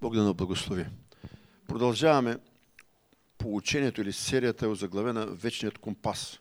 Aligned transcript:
Бог 0.00 0.14
да 0.14 0.22
на 0.22 0.34
благослови. 0.34 0.86
Продължаваме 1.68 2.36
поучението 3.38 4.00
или 4.00 4.12
серията 4.12 4.64
е 4.64 4.68
озаглавена 4.68 5.26
Вечният 5.26 5.78
компас. 5.78 6.40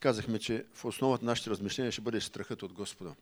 Казахме, 0.00 0.38
че 0.38 0.64
в 0.74 0.84
основата 0.84 1.24
на 1.24 1.30
нашите 1.30 1.50
размишления 1.50 1.92
ще 1.92 2.00
бъде 2.00 2.20
страхът 2.20 2.62
от 2.62 2.72
Господа. 2.72 3.14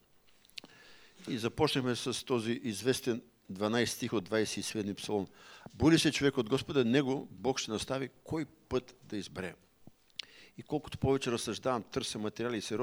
И 1.29 1.39
започнахме 1.39 1.97
с 1.97 2.25
този 2.25 2.53
известен 2.53 3.23
12 3.53 3.85
стих 3.85 4.13
от 4.13 4.29
27 4.29 4.95
псалом. 4.97 5.27
Боли 5.75 5.99
се 5.99 6.13
човек 6.13 6.39
от 6.39 6.49
Господа, 6.49 6.85
него 6.85 7.29
Бог 7.31 7.59
ще 7.59 7.71
настави 7.71 8.11
кой 8.25 8.45
път 8.45 8.97
да 9.03 9.17
избере. 9.17 9.55
И 10.59 10.63
колкото 10.63 10.99
повече 10.99 11.33
разсъждавам, 11.33 11.83
търся 11.83 12.19
материали 12.19 12.57
и 12.57 12.63
се 12.63 12.79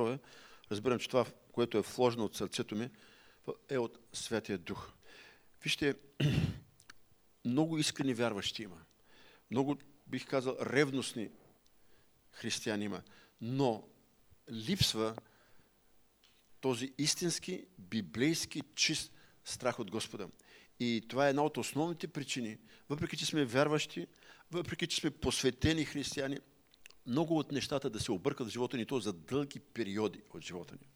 разбирам, 0.71 0.99
че 0.99 1.09
това, 1.09 1.25
което 1.51 1.77
е 1.77 1.81
вложено 1.81 2.25
от 2.25 2.35
сърцето 2.35 2.75
ми, 2.75 2.89
е 3.69 3.77
от 3.77 3.99
Святия 4.13 4.57
Дух. 4.57 4.91
Вижте, 5.63 5.95
много 7.46 7.78
искрени 7.78 8.14
вярващи 8.14 8.63
има. 8.63 8.81
Много, 9.52 9.77
бих 10.08 10.27
казал, 10.27 10.58
ревностни 10.62 11.30
християни 12.32 12.86
има. 12.86 13.02
Но 13.41 13.88
липсва 14.52 15.16
този 16.62 16.94
истински, 16.98 17.66
библейски, 17.77 18.62
чист 18.76 19.13
страх 19.46 19.80
от 19.80 19.91
Господа. 19.91 20.27
И 20.80 21.05
това 21.09 21.26
е 21.26 21.30
една 21.30 21.44
от 21.44 21.58
основните 21.58 22.08
причини, 22.08 22.58
въпреки 22.90 23.18
че 23.18 23.26
сме 23.26 23.46
вярващи, 23.46 24.08
въпреки 24.52 24.88
че 24.88 25.02
сме 25.02 25.12
посветени 25.12 25.85
християни, 25.85 26.38
много 27.08 27.38
от 27.38 27.52
нещата 27.52 27.90
да 27.90 27.99
се 27.99 28.12
объркат 28.12 28.48
в 28.48 28.52
живота 28.52 28.77
ни, 28.77 28.85
то 28.85 28.99
за 28.99 29.13
дълги 29.13 29.60
периоди 29.60 30.21
от 30.34 30.44
живота 30.44 30.73
ни. 30.73 30.91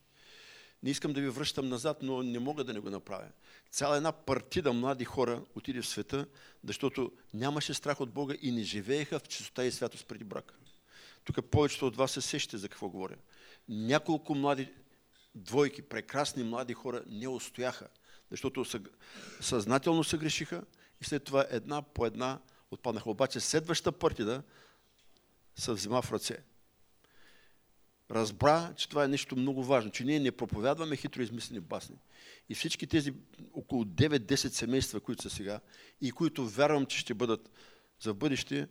Не 0.85 0.91
искам 0.91 1.13
да 1.13 1.21
ви 1.21 1.29
връщам 1.29 1.69
назад, 1.69 1.97
но 2.01 2.23
не 2.23 2.39
мога 2.39 2.63
да 2.63 2.73
не 2.73 2.79
го 2.79 2.89
направя. 2.89 3.27
Цяла 3.71 3.97
една 3.97 4.11
партида 4.11 4.73
млади 4.73 5.05
хора 5.05 5.41
отиде 5.55 5.81
в 5.81 5.87
света, 5.87 6.27
защото 6.63 7.11
нямаше 7.33 7.73
страх 7.73 8.01
от 8.01 8.11
Бога 8.11 8.35
и 8.41 8.51
не 8.51 8.63
живееха 8.63 9.19
в 9.19 9.27
чистота 9.27 9.65
и 9.65 9.71
святост 9.71 10.07
преди 10.07 10.23
брак. 10.23 10.59
Тук 11.23 11.45
повечето 11.45 11.87
от 11.87 11.95
вас 11.95 12.11
се 12.11 12.21
сещате 12.21 12.57
за 12.57 12.69
какво 12.69 12.89
говоря. 12.89 13.15
Няколко 13.69 14.35
млади 14.35 14.73
двойки, 15.35 15.81
прекрасни 15.81 16.43
млади 16.43 16.73
хора 16.73 17.03
не 17.07 17.27
устояха, 17.27 17.87
защото 18.31 18.65
съзнателно 19.41 20.03
се 20.03 20.17
грешиха 20.17 20.63
и 21.01 21.05
след 21.05 21.23
това 21.23 21.45
една 21.49 21.81
по 21.81 22.05
една 22.05 22.39
отпаднаха. 22.71 23.09
Обаче 23.09 23.39
следващата 23.39 23.91
партида 23.91 24.43
се 25.55 25.71
взема 25.71 26.01
в 26.01 26.11
ръце 26.11 26.43
разбра, 28.11 28.73
че 28.77 28.89
това 28.89 29.03
е 29.03 29.07
нещо 29.07 29.35
много 29.35 29.63
важно, 29.63 29.91
че 29.91 30.03
ние 30.03 30.19
не 30.19 30.31
проповядваме 30.31 30.95
хитро 30.95 31.21
измислени 31.21 31.59
басни. 31.59 31.95
И 32.49 32.55
всички 32.55 32.87
тези 32.87 33.13
около 33.53 33.83
9-10 33.83 34.35
семейства, 34.35 34.99
които 34.99 35.21
са 35.21 35.29
сега 35.29 35.59
и 36.01 36.11
които 36.11 36.49
вярвам, 36.49 36.85
че 36.85 36.99
ще 36.99 37.13
бъдат 37.13 37.49
за 37.99 38.13
бъдеще, 38.13 38.67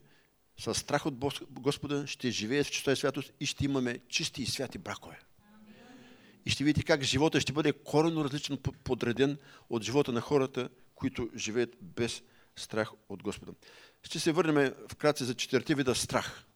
с 0.59 0.75
страх 0.75 1.07
от 1.07 1.15
Господа 1.51 2.07
ще 2.07 2.31
живеят 2.31 2.67
в 2.67 2.71
чистота 2.71 2.93
и 2.93 2.97
святост 2.97 3.33
и 3.41 3.47
ще 3.47 3.65
имаме 3.65 3.99
чисти 4.09 4.43
и 4.43 4.47
святи 4.47 4.79
бракове. 4.79 5.21
И 6.47 6.51
ще 6.51 6.65
видите 6.65 6.87
как 6.87 7.03
живота 7.03 7.41
ще 7.41 7.53
бъде 7.53 7.73
коренно 7.73 8.25
различно 8.25 8.59
подреден 8.59 9.39
от 9.71 9.83
живота 9.83 10.13
на 10.13 10.21
хората, 10.21 10.69
които 10.95 11.31
живеят 11.37 11.77
без 11.83 12.23
страх 12.57 12.91
от 13.09 13.23
Господа. 13.23 13.53
Ще 14.03 14.19
се 14.19 14.33
върнем 14.33 14.75
вкратце 14.93 15.25
за 15.25 15.35
четвърти 15.35 15.75
вида 15.75 15.95
страх, 15.95 16.47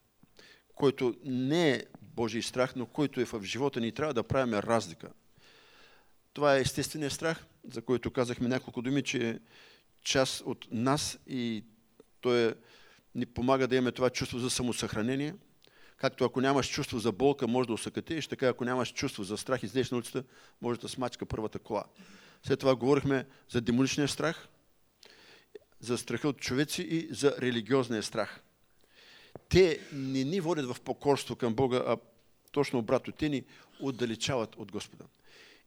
който 0.78 1.14
не 1.24 1.70
е 1.70 1.82
Божий 2.02 2.42
страх, 2.42 2.76
но 2.76 2.86
който 2.86 3.20
е 3.20 3.24
в 3.24 3.42
живота 3.42 3.80
ни, 3.80 3.92
трябва 3.92 4.14
да 4.14 4.22
правим 4.22 4.54
разлика. 4.54 5.08
Това 6.32 6.56
е 6.56 6.60
естественият 6.60 7.12
страх, 7.12 7.44
за 7.72 7.82
който 7.82 8.10
казахме 8.10 8.48
няколко 8.48 8.82
думи, 8.82 9.02
че 9.02 9.28
е 9.30 9.38
част 10.02 10.40
от 10.40 10.68
нас 10.70 11.18
и 11.26 11.64
той 12.20 12.48
е, 12.48 12.54
ни 13.14 13.26
помага 13.26 13.68
да 13.68 13.76
имаме 13.76 13.92
това 13.92 14.10
чувство 14.10 14.38
за 14.38 14.50
самосъхранение. 14.50 15.34
Както 15.96 16.24
ако 16.24 16.40
нямаш 16.40 16.70
чувство 16.70 16.98
за 16.98 17.12
болка, 17.12 17.48
може 17.48 17.66
да 17.66 17.72
усъкатееш, 17.72 18.26
така 18.26 18.48
ако 18.48 18.64
нямаш 18.64 18.92
чувство 18.92 19.24
за 19.24 19.36
страх, 19.36 19.62
излезеш 19.62 19.90
на 19.90 19.96
улицата, 19.96 20.24
може 20.60 20.80
да 20.80 20.88
смачка 20.88 21.26
първата 21.26 21.58
кола. 21.58 21.84
След 22.42 22.60
това 22.60 22.76
говорихме 22.76 23.26
за 23.50 23.60
демоничния 23.60 24.08
страх, 24.08 24.48
за 25.80 25.98
страха 25.98 26.28
от 26.28 26.40
човеци 26.40 26.82
и 26.82 27.08
за 27.10 27.34
религиозния 27.40 28.02
страх 28.02 28.40
те 29.48 29.80
не 29.92 30.24
ни 30.24 30.40
водят 30.40 30.74
в 30.74 30.80
покорство 30.80 31.36
към 31.36 31.54
Бога, 31.54 31.82
а 31.86 31.96
точно 32.52 32.78
обратно. 32.78 33.12
Те 33.12 33.28
ни 33.28 33.44
отдалечават 33.80 34.56
от 34.56 34.72
Господа. 34.72 35.04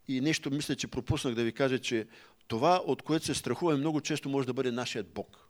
И 0.07 0.21
нещо 0.21 0.51
мисля, 0.51 0.75
че 0.75 0.87
пропуснах 0.87 1.35
да 1.35 1.43
ви 1.43 1.51
кажа, 1.51 1.79
че 1.79 2.07
това, 2.47 2.81
от 2.85 3.01
което 3.01 3.25
се 3.25 3.35
страхуваме, 3.35 3.79
много 3.79 4.01
често 4.01 4.29
може 4.29 4.47
да 4.47 4.53
бъде 4.53 4.71
нашият 4.71 5.07
Бог. 5.13 5.47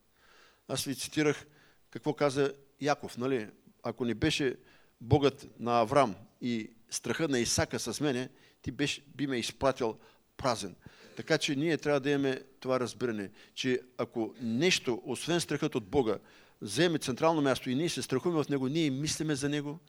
Аз 0.68 0.84
ви 0.84 0.96
цитирах 0.96 1.46
какво 1.90 2.14
каза 2.14 2.54
Яков, 2.82 3.18
нали? 3.18 3.48
Ако 3.84 4.06
не 4.06 4.14
беше 4.14 4.56
Богът 5.02 5.48
на 5.60 5.80
Аврам 5.80 6.16
и 6.42 6.70
страха 6.90 7.28
на 7.28 7.40
Исака 7.40 7.80
с 7.80 8.02
мене, 8.02 8.30
ти 8.62 8.72
беше, 8.72 9.02
би 9.16 9.28
ме 9.28 9.38
изпратил 9.38 9.98
празен. 10.38 10.76
Така 11.16 11.38
че 11.38 11.56
ние 11.56 11.78
трябва 11.78 12.00
да 12.00 12.10
имаме 12.10 12.42
това 12.60 12.80
разбиране, 12.80 13.30
че 13.54 13.82
ако 13.98 14.34
нещо, 14.42 15.02
освен 15.06 15.42
страхът 15.42 15.76
от 15.76 15.86
Бога, 15.86 16.18
вземе 16.62 16.98
централно 16.98 17.42
място 17.42 17.70
и 17.70 17.76
ние 17.76 17.90
се 17.90 18.02
страхуваме 18.02 18.40
от 18.40 18.50
него, 18.50 18.68
ние 18.68 18.90
мислиме 18.90 19.36
за 19.36 19.50
него, 19.50 19.80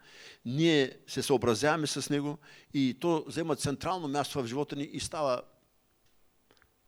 ние 0.44 0.96
се 1.06 1.22
съобразяваме 1.22 1.86
с 1.86 2.10
него 2.10 2.38
и 2.74 2.96
то 3.00 3.24
взема 3.26 3.56
централно 3.56 4.08
място 4.08 4.42
в 4.42 4.46
живота 4.46 4.76
ни 4.76 4.84
и 4.84 5.00
става 5.00 5.42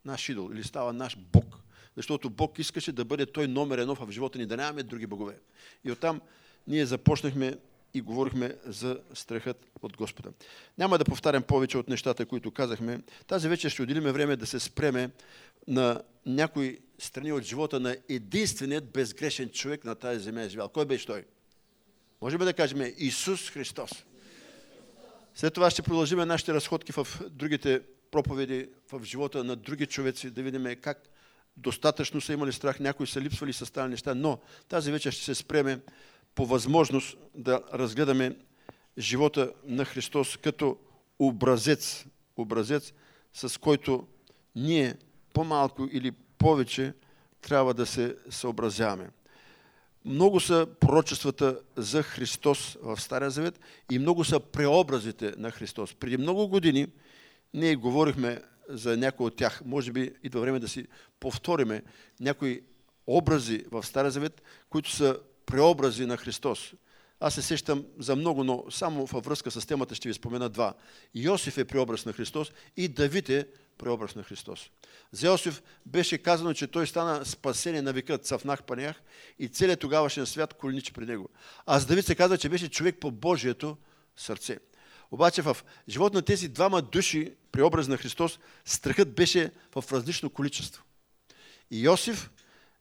наш 0.04 0.28
идол 0.28 0.50
или 0.52 0.64
става 0.64 0.92
наш 0.92 1.16
Бог. 1.16 1.56
Защото 1.96 2.30
Бог 2.30 2.58
искаше 2.58 2.92
да 2.92 3.04
бъде 3.04 3.26
той 3.26 3.48
номер 3.48 3.78
едно 3.78 3.94
в 3.94 4.10
живота 4.10 4.38
ни, 4.38 4.46
да 4.46 4.56
нямаме 4.56 4.82
други 4.82 5.06
богове. 5.06 5.38
И 5.84 5.92
оттам 5.92 6.20
ние 6.66 6.86
започнахме 6.86 7.58
и 7.94 8.00
говорихме 8.00 8.56
за 8.66 9.00
страхът 9.14 9.66
от 9.82 9.96
Господа. 9.96 10.32
Няма 10.78 10.98
да 10.98 11.04
повтарям 11.04 11.42
повече 11.42 11.78
от 11.78 11.88
нещата, 11.88 12.26
които 12.26 12.50
казахме. 12.50 13.00
Тази 13.26 13.48
вечер 13.48 13.70
ще 13.70 13.82
отделиме 13.82 14.12
време 14.12 14.36
да 14.36 14.46
се 14.46 14.60
спреме 14.60 15.10
на 15.68 16.02
някои 16.26 16.78
страни 16.98 17.32
от 17.32 17.42
живота 17.42 17.80
на 17.80 17.96
единственият 18.08 18.90
безгрешен 18.90 19.48
човек 19.48 19.84
на 19.84 19.94
тази 19.94 20.20
земя 20.20 20.42
е 20.42 20.48
живял. 20.48 20.68
Кой 20.68 20.84
беше 20.84 21.06
той? 21.06 21.24
Може 22.20 22.38
би 22.38 22.44
да 22.44 22.54
кажем 22.54 22.92
Исус 22.98 23.50
Христос. 23.50 23.90
След 25.34 25.54
това 25.54 25.70
ще 25.70 25.82
продължим 25.82 26.18
нашите 26.18 26.54
разходки 26.54 26.92
в 26.92 27.06
другите 27.30 27.82
проповеди 28.10 28.68
в 28.92 29.04
живота 29.04 29.44
на 29.44 29.56
други 29.56 29.86
човеци, 29.86 30.30
да 30.30 30.42
видим 30.42 30.76
как 30.80 31.08
достатъчно 31.56 32.20
са 32.20 32.32
имали 32.32 32.52
страх, 32.52 32.80
някои 32.80 33.06
са 33.06 33.20
липсвали 33.20 33.52
с 33.52 33.72
тази 33.72 33.90
неща, 33.90 34.14
но 34.14 34.38
тази 34.68 34.92
вечер 34.92 35.12
ще 35.12 35.24
се 35.24 35.34
спреме 35.34 35.80
по 36.34 36.46
възможност 36.46 37.16
да 37.34 37.62
разгледаме 37.74 38.36
живота 38.98 39.52
на 39.64 39.84
Христос 39.84 40.36
като 40.36 40.78
образец, 41.18 42.04
образец, 42.36 42.92
с 43.32 43.60
който 43.60 44.06
ние 44.56 44.96
по-малко 45.32 45.88
или 45.92 46.12
повече 46.44 46.92
трябва 47.40 47.74
да 47.74 47.86
се 47.86 48.16
съобразяваме. 48.30 49.08
Много 50.04 50.40
са 50.40 50.66
пророчествата 50.80 51.60
за 51.76 52.02
Христос 52.02 52.76
в 52.82 53.00
Стария 53.00 53.30
Завет 53.30 53.60
и 53.90 53.98
много 53.98 54.24
са 54.24 54.40
преобразите 54.40 55.32
на 55.36 55.50
Христос. 55.50 55.94
Преди 55.94 56.16
много 56.16 56.48
години 56.48 56.86
ние 57.54 57.76
говорихме 57.76 58.42
за 58.68 58.96
някои 58.96 59.26
от 59.26 59.36
тях. 59.36 59.62
Може 59.64 59.92
би 59.92 60.12
идва 60.22 60.40
време 60.40 60.60
да 60.60 60.68
си 60.68 60.86
повториме 61.20 61.82
някои 62.20 62.60
образи 63.06 63.64
в 63.70 63.86
Стария 63.86 64.10
Завет, 64.10 64.42
които 64.70 64.90
са 64.90 65.18
преобрази 65.46 66.06
на 66.06 66.16
Христос. 66.16 66.74
Аз 67.20 67.34
се 67.34 67.42
сещам 67.42 67.84
за 67.98 68.16
много, 68.16 68.44
но 68.44 68.64
само 68.70 69.06
във 69.06 69.24
връзка 69.24 69.50
с 69.50 69.66
темата 69.66 69.94
ще 69.94 70.08
ви 70.08 70.14
спомена 70.14 70.48
два. 70.48 70.74
Йосиф 71.14 71.58
е 71.58 71.64
преобраз 71.64 72.06
на 72.06 72.12
Христос 72.12 72.52
и 72.76 72.88
Давид 72.88 73.28
е 73.28 73.46
преобраз 73.78 74.14
на 74.14 74.22
Христос. 74.22 74.70
За 75.12 75.26
Йосиф 75.26 75.62
беше 75.86 76.18
казано, 76.18 76.54
че 76.54 76.66
той 76.66 76.86
стана 76.86 77.24
спасение 77.24 77.82
на 77.82 77.92
века 77.92 78.18
Цъфнах 78.18 78.62
Панях 78.62 79.02
и 79.38 79.48
целият 79.48 79.80
тогавашен 79.80 80.26
свят 80.26 80.54
коленичи 80.54 80.92
при 80.92 81.06
него. 81.06 81.28
А 81.66 81.78
за 81.78 81.86
Давид 81.86 82.06
се 82.06 82.14
казва, 82.14 82.38
че 82.38 82.48
беше 82.48 82.68
човек 82.68 82.96
по 83.00 83.10
Божието 83.10 83.76
сърце. 84.16 84.58
Обаче 85.10 85.42
в 85.42 85.56
живота 85.88 86.16
на 86.16 86.22
тези 86.22 86.48
двама 86.48 86.82
души, 86.82 87.34
преобраз 87.52 87.88
на 87.88 87.96
Христос, 87.96 88.38
страхът 88.64 89.14
беше 89.14 89.50
в 89.74 89.92
различно 89.92 90.30
количество. 90.30 90.82
И 91.70 91.80
Йосиф 91.80 92.30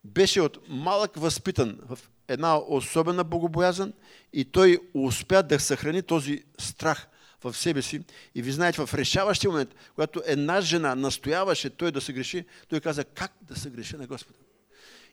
беше 0.04 0.42
от 0.42 0.60
малък 0.70 1.12
възпитан 1.16 1.80
в 1.86 2.00
една 2.28 2.58
особена 2.58 3.24
богобоязан 3.24 3.94
и 4.34 4.46
той 4.46 4.80
успя 4.94 5.44
да 5.44 5.60
съхрани 5.60 6.02
този 6.02 6.44
страх 6.60 7.08
в 7.44 7.54
себе 7.54 7.82
си. 7.82 8.02
И 8.36 8.42
ви 8.42 8.52
знаете, 8.52 8.86
в 8.86 8.94
решаващия 8.94 9.52
момент, 9.52 9.76
когато 9.96 10.22
една 10.26 10.62
жена 10.62 10.96
настояваше 10.96 11.70
той 11.70 11.92
да 11.92 12.02
се 12.02 12.14
греши, 12.14 12.46
той 12.68 12.80
каза 12.80 13.04
как 13.04 13.32
да 13.42 13.56
се 13.56 13.70
греши 13.70 13.96
на 13.96 14.08
Господа. 14.08 14.40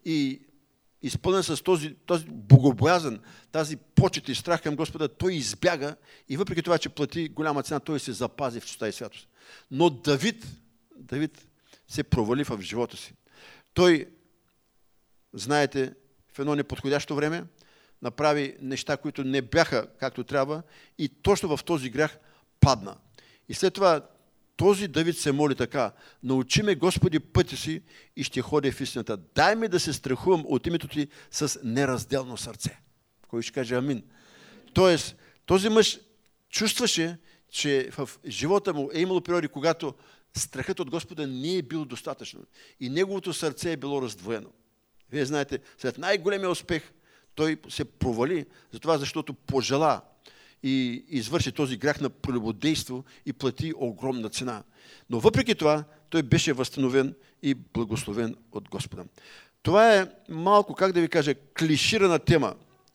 И 0.04 0.40
изпълнен 1.02 1.42
с 1.42 1.62
този, 1.62 1.94
този 1.94 2.24
богобоязан, 2.28 3.20
тази 3.52 3.76
почет 3.76 4.28
и 4.28 4.34
страх 4.34 4.62
към 4.62 4.76
Господа, 4.76 5.08
той 5.08 5.34
избяга 5.34 5.96
и 6.28 6.36
въпреки 6.36 6.62
това, 6.62 6.78
че 6.78 6.88
плати 6.88 7.28
голяма 7.28 7.62
цена, 7.62 7.80
той 7.80 8.00
се 8.00 8.12
запази 8.12 8.60
в 8.60 8.64
чистота 8.64 8.88
и 8.88 8.92
святост. 8.92 9.28
Но 9.70 9.90
Давид, 9.90 10.46
Давид 10.96 11.46
се 11.88 12.02
провали 12.02 12.44
в 12.44 12.58
живота 12.60 12.96
си. 12.96 13.14
Той 13.74 14.08
знаете, 15.32 15.94
в 16.32 16.38
едно 16.38 16.54
неподходящо 16.54 17.14
време, 17.14 17.44
направи 18.02 18.56
неща, 18.60 18.96
които 18.96 19.24
не 19.24 19.42
бяха 19.42 19.86
както 19.98 20.24
трябва 20.24 20.62
и 20.98 21.08
точно 21.08 21.56
в 21.56 21.64
този 21.64 21.90
грях 21.90 22.18
падна. 22.60 22.96
И 23.48 23.54
след 23.54 23.74
това 23.74 24.06
този 24.56 24.88
Давид 24.88 25.18
се 25.18 25.32
моли 25.32 25.54
така, 25.54 25.92
научи 26.22 26.62
ме 26.62 26.74
Господи 26.74 27.20
пътя 27.20 27.56
си 27.56 27.82
и 28.16 28.24
ще 28.24 28.40
ходя 28.40 28.72
в 28.72 28.80
истината. 28.80 29.16
Дай 29.16 29.56
ми 29.56 29.68
да 29.68 29.80
се 29.80 29.92
страхувам 29.92 30.44
от 30.48 30.66
името 30.66 30.88
ти 30.88 31.08
с 31.30 31.60
неразделно 31.64 32.36
сърце. 32.36 32.78
Кой 33.28 33.42
ще 33.42 33.52
каже 33.52 33.74
амин? 33.74 34.02
Тоест, 34.72 35.16
този 35.46 35.68
мъж 35.68 36.00
чувстваше, 36.50 37.18
че 37.50 37.88
в 37.90 38.10
живота 38.26 38.74
му 38.74 38.90
е 38.94 39.00
имало 39.00 39.20
периоди, 39.20 39.48
когато 39.48 39.94
страхът 40.36 40.80
от 40.80 40.90
Господа 40.90 41.26
не 41.26 41.56
е 41.56 41.62
бил 41.62 41.84
достатъчно. 41.84 42.40
И 42.80 42.88
неговото 42.88 43.32
сърце 43.32 43.72
е 43.72 43.76
било 43.76 44.02
раздвоено. 44.02 44.48
Вие 45.10 45.24
знаете, 45.24 45.58
след 45.78 45.98
най-големия 45.98 46.50
успех 46.50 46.92
той 47.40 47.56
се 47.68 47.84
провали, 47.84 48.46
затова 48.72 48.98
защото 48.98 49.34
пожела 49.34 50.00
и 50.62 51.04
извърши 51.08 51.52
този 51.52 51.76
грях 51.76 52.00
на 52.00 52.10
прелюбодейство 52.10 53.04
и 53.26 53.32
плати 53.32 53.72
огромна 53.76 54.28
цена. 54.28 54.62
Но 55.10 55.20
въпреки 55.20 55.54
това, 55.54 55.84
той 56.10 56.22
беше 56.22 56.52
възстановен 56.52 57.14
и 57.42 57.54
благословен 57.54 58.36
от 58.52 58.68
Господа. 58.68 59.04
Това 59.62 59.96
е 59.96 60.06
малко, 60.28 60.74
как 60.74 60.92
да 60.92 61.00
ви 61.00 61.08
кажа, 61.08 61.34
клиширана 61.34 62.18
тема. 62.18 62.54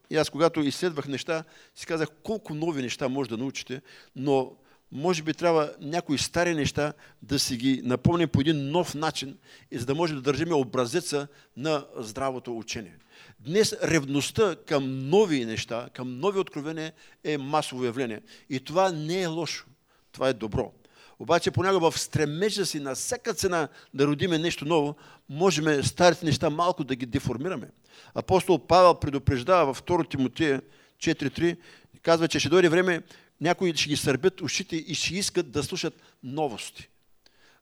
И 0.09 0.17
аз, 0.17 0.29
когато 0.29 0.61
изследвах 0.61 1.07
неща, 1.07 1.43
си 1.75 1.85
казах 1.85 2.09
колко 2.23 2.53
нови 2.53 2.81
неща 2.81 3.09
може 3.09 3.29
да 3.29 3.37
научите, 3.37 3.81
но 4.15 4.51
може 4.91 5.23
би 5.23 5.33
трябва 5.33 5.71
някои 5.81 6.17
стари 6.17 6.53
неща 6.53 6.93
да 7.21 7.39
си 7.39 7.57
ги 7.57 7.81
напомним 7.83 8.29
по 8.29 8.41
един 8.41 8.71
нов 8.71 8.95
начин, 8.95 9.37
за 9.71 9.85
да 9.85 9.95
може 9.95 10.13
да 10.13 10.21
държим 10.21 10.53
образеца 10.53 11.27
на 11.57 11.85
здравото 11.97 12.57
учение. 12.57 12.97
Днес 13.39 13.75
ревността 13.83 14.55
към 14.67 15.09
нови 15.09 15.45
неща, 15.45 15.89
към 15.93 16.19
нови 16.19 16.39
откровения 16.39 16.93
е 17.23 17.37
масово 17.37 17.85
явление. 17.85 18.21
И 18.49 18.59
това 18.59 18.91
не 18.91 19.21
е 19.21 19.27
лошо. 19.27 19.65
Това 20.11 20.29
е 20.29 20.33
добро. 20.33 20.73
Обаче 21.19 21.51
понякога 21.51 21.91
в 21.91 21.99
стремежа 21.99 22.65
си 22.65 22.79
на 22.79 22.95
всяка 22.95 23.33
цена 23.33 23.67
да 23.93 24.07
родиме 24.07 24.37
нещо 24.37 24.65
ново, 24.65 24.95
можем 25.29 25.83
старите 25.83 26.25
неща 26.25 26.49
малко 26.49 26.83
да 26.83 26.95
ги 26.95 27.05
деформираме. 27.05 27.69
Апостол 28.13 28.59
Павел 28.67 28.99
предупреждава 28.99 29.65
във 29.65 29.83
2 29.83 30.09
Тимотея 30.09 30.61
4.3, 30.97 31.57
казва, 32.01 32.27
че 32.27 32.39
ще 32.39 32.49
дойде 32.49 32.69
време, 32.69 33.01
някои 33.41 33.75
ще 33.75 33.89
ги 33.89 33.97
сърбят 33.97 34.41
ушите 34.41 34.75
и 34.75 34.95
ще 34.95 35.15
искат 35.15 35.51
да 35.51 35.63
слушат 35.63 36.01
новости. 36.23 36.89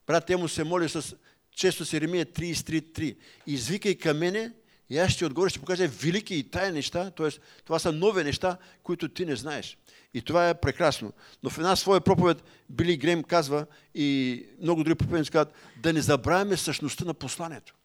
Брат, 0.08 0.25
те 0.25 0.36
му 0.36 0.48
се 0.48 0.64
моли 0.64 0.90
с 0.90 1.16
често 1.56 1.96
Еремия 1.96 2.25
33.3. 2.25 3.16
Извикай 3.48 3.96
към 3.96 4.18
мене 4.18 4.52
и 4.89 4.97
аз 4.97 5.12
ще 5.12 5.25
отгоре, 5.25 5.50
ще 5.50 5.59
покажа 5.59 5.88
велики 5.88 6.35
и 6.35 6.44
тайни 6.44 6.71
неща, 6.71 7.12
т.е. 7.12 7.30
това 7.65 7.80
са 7.80 7.91
нови 7.91 8.24
неща, 8.24 8.57
които 8.83 9.09
ти 9.09 9.25
не 9.25 9.35
знаеш. 9.35 9.77
И 10.13 10.21
това 10.21 10.50
е 10.50 10.59
прекрасно. 10.62 11.13
Но 11.44 11.50
в 11.50 11.57
една 11.57 11.75
своя 11.75 12.01
проповед 12.01 12.44
Били 12.69 12.97
Грем 12.97 13.24
казва 13.24 13.65
и 13.95 14.45
много 14.62 14.83
други 14.83 14.97
проповедници 14.97 15.31
казват 15.31 15.53
да 15.81 15.94
не 15.94 16.01
забравяме 16.01 16.57
същността 16.57 17.06
на 17.06 17.13
посланието. 17.13 17.75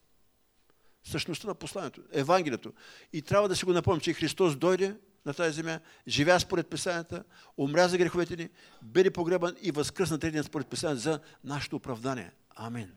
Същността 1.04 1.48
на 1.48 1.54
посланието, 1.54 2.00
Евангелието. 2.12 2.72
И 3.12 3.22
трябва 3.22 3.48
да 3.48 3.56
си 3.56 3.64
го 3.64 3.72
напомним, 3.72 4.00
че 4.00 4.12
Христос 4.12 4.56
дойде 4.56 4.96
на 5.26 5.34
тази 5.34 5.56
земя, 5.56 5.80
живя 6.08 6.40
според 6.40 6.66
писанията, 6.66 7.24
умря 7.56 7.88
за 7.88 7.98
греховете 7.98 8.36
ни, 8.36 8.48
бъде 8.82 9.10
погребан 9.10 9.56
и 9.62 9.70
възкръсна 9.70 10.18
третия 10.18 10.44
според 10.44 10.66
писанията 10.66 11.00
за 11.00 11.20
нашето 11.44 11.76
оправдание. 11.76 12.30
Амин. 12.56 12.92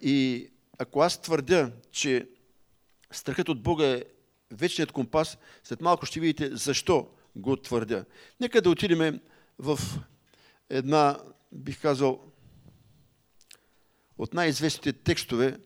И 0.00 0.48
ако 0.78 1.00
аз 1.00 1.20
твърдя, 1.20 1.70
че 1.92 2.28
страхът 3.10 3.48
от 3.48 3.62
Бога 3.62 3.86
е 3.86 4.04
вечният 4.50 4.92
компас, 4.92 5.38
след 5.64 5.80
малко 5.80 6.06
ще 6.06 6.20
видите 6.20 6.56
защо 6.56 7.08
го 7.36 7.56
твърдя. 7.56 8.04
Нека 8.40 8.62
да 8.62 8.70
отидем 8.70 9.20
в 9.58 9.78
една, 10.70 11.18
бих 11.52 11.80
казал, 11.80 12.20
от 14.18 14.34
най-известните 14.34 14.92
текстове, 14.92 15.58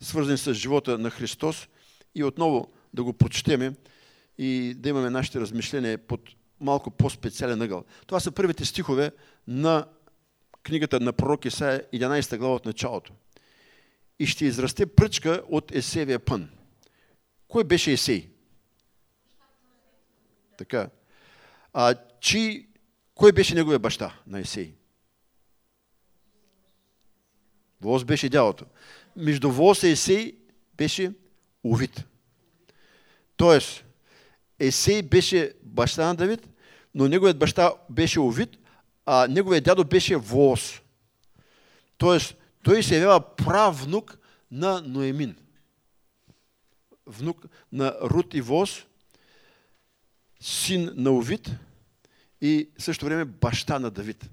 свързани 0.00 0.38
с 0.38 0.54
живота 0.54 0.98
на 0.98 1.10
Христос 1.10 1.68
и 2.14 2.24
отново 2.24 2.72
да 2.94 3.04
го 3.04 3.12
прочетеме 3.12 3.72
и 4.38 4.74
да 4.76 4.88
имаме 4.88 5.10
нашите 5.10 5.40
размишления 5.40 5.98
под 5.98 6.20
малко 6.60 6.90
по-специален 6.90 7.62
ъгъл. 7.62 7.84
Това 8.06 8.20
са 8.20 8.32
първите 8.32 8.64
стихове 8.64 9.10
на 9.46 9.86
книгата 10.62 11.00
на 11.00 11.12
пророк 11.12 11.44
Исаия, 11.44 11.82
11 11.94 12.38
глава 12.38 12.54
от 12.54 12.66
началото. 12.66 13.12
И 14.18 14.26
ще 14.26 14.44
израсте 14.44 14.86
пръчка 14.86 15.42
от 15.48 15.74
Есевия 15.74 16.18
пън. 16.18 16.48
Кой 17.48 17.64
беше 17.64 17.92
Есей? 17.92 18.30
Така. 20.58 20.90
А, 21.72 21.94
чи, 22.20 22.68
кой 23.14 23.32
беше 23.32 23.54
неговия 23.54 23.78
баща 23.78 24.20
на 24.26 24.40
Есей? 24.40 24.74
Воз 27.80 28.04
беше 28.04 28.28
дялото. 28.28 28.64
Между 29.16 29.50
Воз 29.50 29.82
и 29.82 29.88
Есей 29.88 30.34
беше 30.76 31.12
Овид. 31.64 32.04
Тоест, 33.36 33.84
Есей 34.58 35.02
беше 35.02 35.52
баща 35.62 36.06
на 36.06 36.14
Давид, 36.14 36.48
но 36.94 37.08
неговият 37.08 37.38
баща 37.38 37.72
беше 37.90 38.20
Овид, 38.20 38.58
а 39.06 39.26
неговият 39.28 39.64
дядо 39.64 39.84
беше 39.84 40.16
Воз. 40.16 40.80
Тоест, 41.98 42.36
той 42.62 42.82
се 42.82 42.94
явява 42.94 43.36
прав 43.36 43.84
внук 43.84 44.18
на 44.50 44.82
Ноемин. 44.82 45.36
Внук 47.06 47.46
на 47.72 47.94
Рут 48.02 48.34
и 48.34 48.40
Воз, 48.40 48.86
син 50.40 50.90
на 50.94 51.10
Овид 51.10 51.50
и 52.40 52.68
също 52.78 53.04
време 53.04 53.24
баща 53.24 53.78
на 53.78 53.90
Давид. 53.90 54.30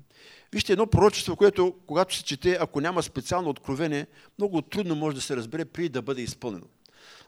Вижте, 0.54 0.74
едно 0.74 0.88
пророчество, 0.88 1.36
което, 1.36 1.75
когато 1.88 2.16
се 2.16 2.24
чете, 2.24 2.58
ако 2.62 2.81
няма 2.81 3.04
специално 3.04 3.50
откровение, 3.50 4.08
много 4.38 4.62
трудно 4.62 4.96
може 4.96 5.16
да 5.16 5.22
се 5.22 5.36
разбере 5.36 5.66
преди 5.66 5.90
да 5.90 6.02
бъде 6.02 6.22
изпълнено. 6.22 6.66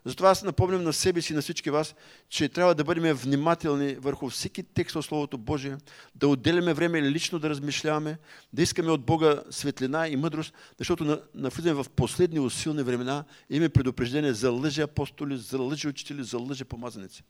Затова 0.06 0.30
аз 0.30 0.44
напомням 0.44 0.84
на 0.84 0.94
себе 0.94 1.22
си 1.22 1.34
и 1.34 1.36
на 1.36 1.42
всички 1.42 1.70
вас, 1.70 1.96
че 2.30 2.50
трябва 2.50 2.76
да 2.76 2.84
бъдем 2.84 3.16
внимателни 3.16 3.96
върху 3.96 4.30
всеки 4.30 4.64
текст 4.64 4.96
от 4.96 5.06
Словото 5.06 5.38
Божие, 5.38 5.78
да 6.16 6.28
отделяме 6.28 6.74
време 6.74 7.02
лично 7.02 7.40
да 7.40 7.50
размишляваме, 7.50 8.18
да 8.54 8.62
искаме 8.62 8.92
от 8.92 9.06
Бога 9.06 9.42
светлина 9.50 10.08
и 10.08 10.16
мъдрост, 10.16 10.54
защото 10.78 11.22
навлизаме 11.36 11.84
в 11.84 11.90
последни 11.90 12.40
усилни 12.40 12.84
времена 12.84 13.24
и 13.50 13.56
имаме 13.56 13.70
предупреждение 13.70 14.34
за 14.34 14.52
лъжи 14.52 14.82
апостоли, 14.82 15.38
за 15.38 15.58
лъжи 15.58 15.88
учители, 15.88 16.24
за 16.24 16.38
лъжи 16.38 16.64
помазаници. 16.64 17.24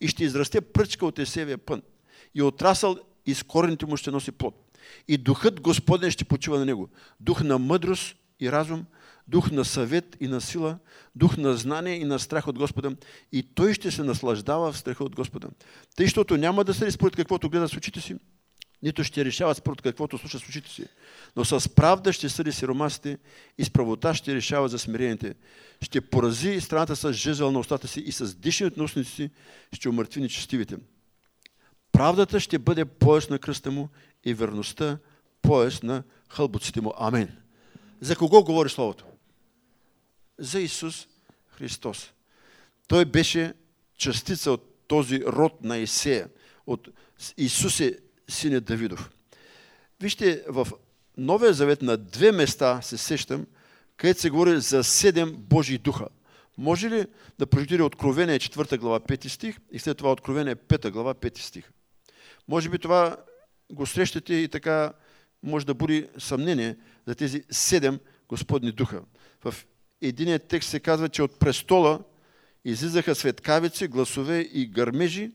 И 0.00 0.08
ще 0.08 0.24
израсте 0.24 0.60
пръчка 0.60 1.06
от 1.06 1.18
Есевия 1.18 1.58
пън 1.58 1.82
и 2.34 2.42
отрасъл 2.42 2.98
и 3.26 3.34
с 3.34 3.42
корените 3.42 3.86
му 3.86 3.96
ще 3.96 4.10
носи 4.10 4.32
плод. 4.32 4.54
И 5.08 5.16
духът 5.16 5.60
Господен 5.60 6.10
ще 6.10 6.24
почива 6.24 6.58
на 6.58 6.64
него. 6.64 6.88
Дух 7.20 7.42
на 7.42 7.58
мъдрост 7.58 8.16
и 8.40 8.52
разум, 8.52 8.84
дух 9.28 9.50
на 9.50 9.64
съвет 9.64 10.16
и 10.20 10.28
на 10.28 10.40
сила, 10.40 10.78
дух 11.14 11.36
на 11.36 11.56
знание 11.56 11.94
и 11.94 12.04
на 12.04 12.18
страх 12.18 12.48
от 12.48 12.58
Господа. 12.58 12.96
И 13.32 13.42
той 13.54 13.74
ще 13.74 13.90
се 13.90 14.02
наслаждава 14.02 14.72
в 14.72 14.78
страха 14.78 15.04
от 15.04 15.16
Господа. 15.16 15.48
Тъй, 15.96 16.06
защото 16.06 16.36
няма 16.36 16.64
да 16.64 16.74
съди 16.74 16.90
според 16.90 17.16
каквото 17.16 17.50
гледа 17.50 17.68
с 17.68 17.76
очите 17.76 18.00
си, 18.00 18.16
нито 18.82 19.04
ще 19.04 19.24
решава 19.24 19.54
според 19.54 19.82
каквото 19.82 20.18
слуша 20.18 20.38
с 20.38 20.48
очите 20.48 20.70
си. 20.70 20.84
Но 21.36 21.44
с 21.44 21.74
правда 21.74 22.12
ще 22.12 22.28
съди 22.28 22.52
сиромасите 22.52 23.18
и 23.58 23.64
с 23.64 23.70
правота 23.70 24.14
ще 24.14 24.34
решава 24.34 24.68
за 24.68 24.78
смирените. 24.78 25.34
Ще 25.82 26.00
порази 26.00 26.60
страната 26.60 26.96
с 26.96 27.12
жезъл 27.12 27.50
на 27.50 27.58
устата 27.58 27.88
си 27.88 28.00
и 28.00 28.12
с 28.12 28.34
дишането 28.34 28.80
на 28.80 28.84
устните 28.84 29.10
си 29.10 29.30
ще 29.72 29.88
умъртви 29.88 30.20
нечестивите. 30.20 30.76
Правдата 31.92 32.40
ще 32.40 32.58
бъде 32.58 32.84
пояс 32.84 33.28
на 33.28 33.38
кръста 33.38 33.70
му 33.70 33.88
и 34.24 34.34
верността 34.34 34.98
пояс 35.42 35.82
на 35.82 36.02
хълбоците 36.28 36.80
му. 36.80 36.92
Амин. 36.98 37.28
За 38.00 38.16
кого 38.16 38.44
говори 38.44 38.68
Словото? 38.68 39.04
За 40.38 40.60
Исус 40.60 41.08
Христос. 41.48 42.12
Той 42.88 43.04
беше 43.04 43.54
частица 43.96 44.52
от 44.52 44.86
този 44.86 45.24
род 45.24 45.64
на 45.64 45.78
Исея, 45.78 46.28
от 46.66 46.88
Исус 47.36 47.80
е 47.80 47.98
сине 48.28 48.60
Давидов. 48.60 49.10
Вижте, 50.00 50.44
в 50.48 50.68
Новия 51.16 51.52
завет 51.52 51.82
на 51.82 51.96
две 51.96 52.32
места 52.32 52.82
се 52.82 52.98
сещам, 52.98 53.46
където 53.96 54.20
се 54.20 54.30
говори 54.30 54.60
за 54.60 54.84
седем 54.84 55.34
Божии 55.38 55.78
духа. 55.78 56.06
Може 56.58 56.90
ли 56.90 57.06
да 57.38 57.46
прочетете 57.46 57.82
Откровение 57.82 58.38
4 58.38 58.78
глава 58.78 59.00
5 59.00 59.28
стих 59.28 59.58
и 59.72 59.78
след 59.78 59.98
това 59.98 60.12
Откровение 60.12 60.56
5 60.56 60.90
глава 60.90 61.14
5 61.14 61.38
стих? 61.38 61.70
Може 62.48 62.68
би 62.68 62.78
това 62.78 63.16
го 63.72 63.86
срещате 63.86 64.34
и 64.34 64.48
така 64.48 64.92
може 65.42 65.66
да 65.66 65.74
буди 65.74 66.08
съмнение 66.18 66.76
за 67.06 67.14
тези 67.14 67.44
седем 67.50 68.00
Господни 68.28 68.72
духа. 68.72 69.02
В 69.44 69.54
единият 70.08 70.48
текст 70.48 70.70
се 70.70 70.80
казва, 70.80 71.08
че 71.08 71.22
от 71.22 71.38
престола 71.38 72.00
излизаха 72.64 73.14
светкавици, 73.14 73.88
гласове 73.88 74.40
и 74.40 74.66
гърмежи 74.66 75.32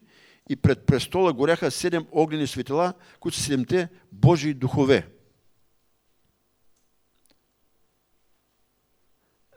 и 0.50 0.56
пред 0.56 0.86
престола 0.86 1.34
горяха 1.34 1.72
седем 1.72 2.08
огнени 2.12 2.48
светила, 2.48 2.94
които 3.20 3.38
са 3.38 3.44
седемте 3.44 3.88
Божии 4.12 4.54
духове. 4.54 5.08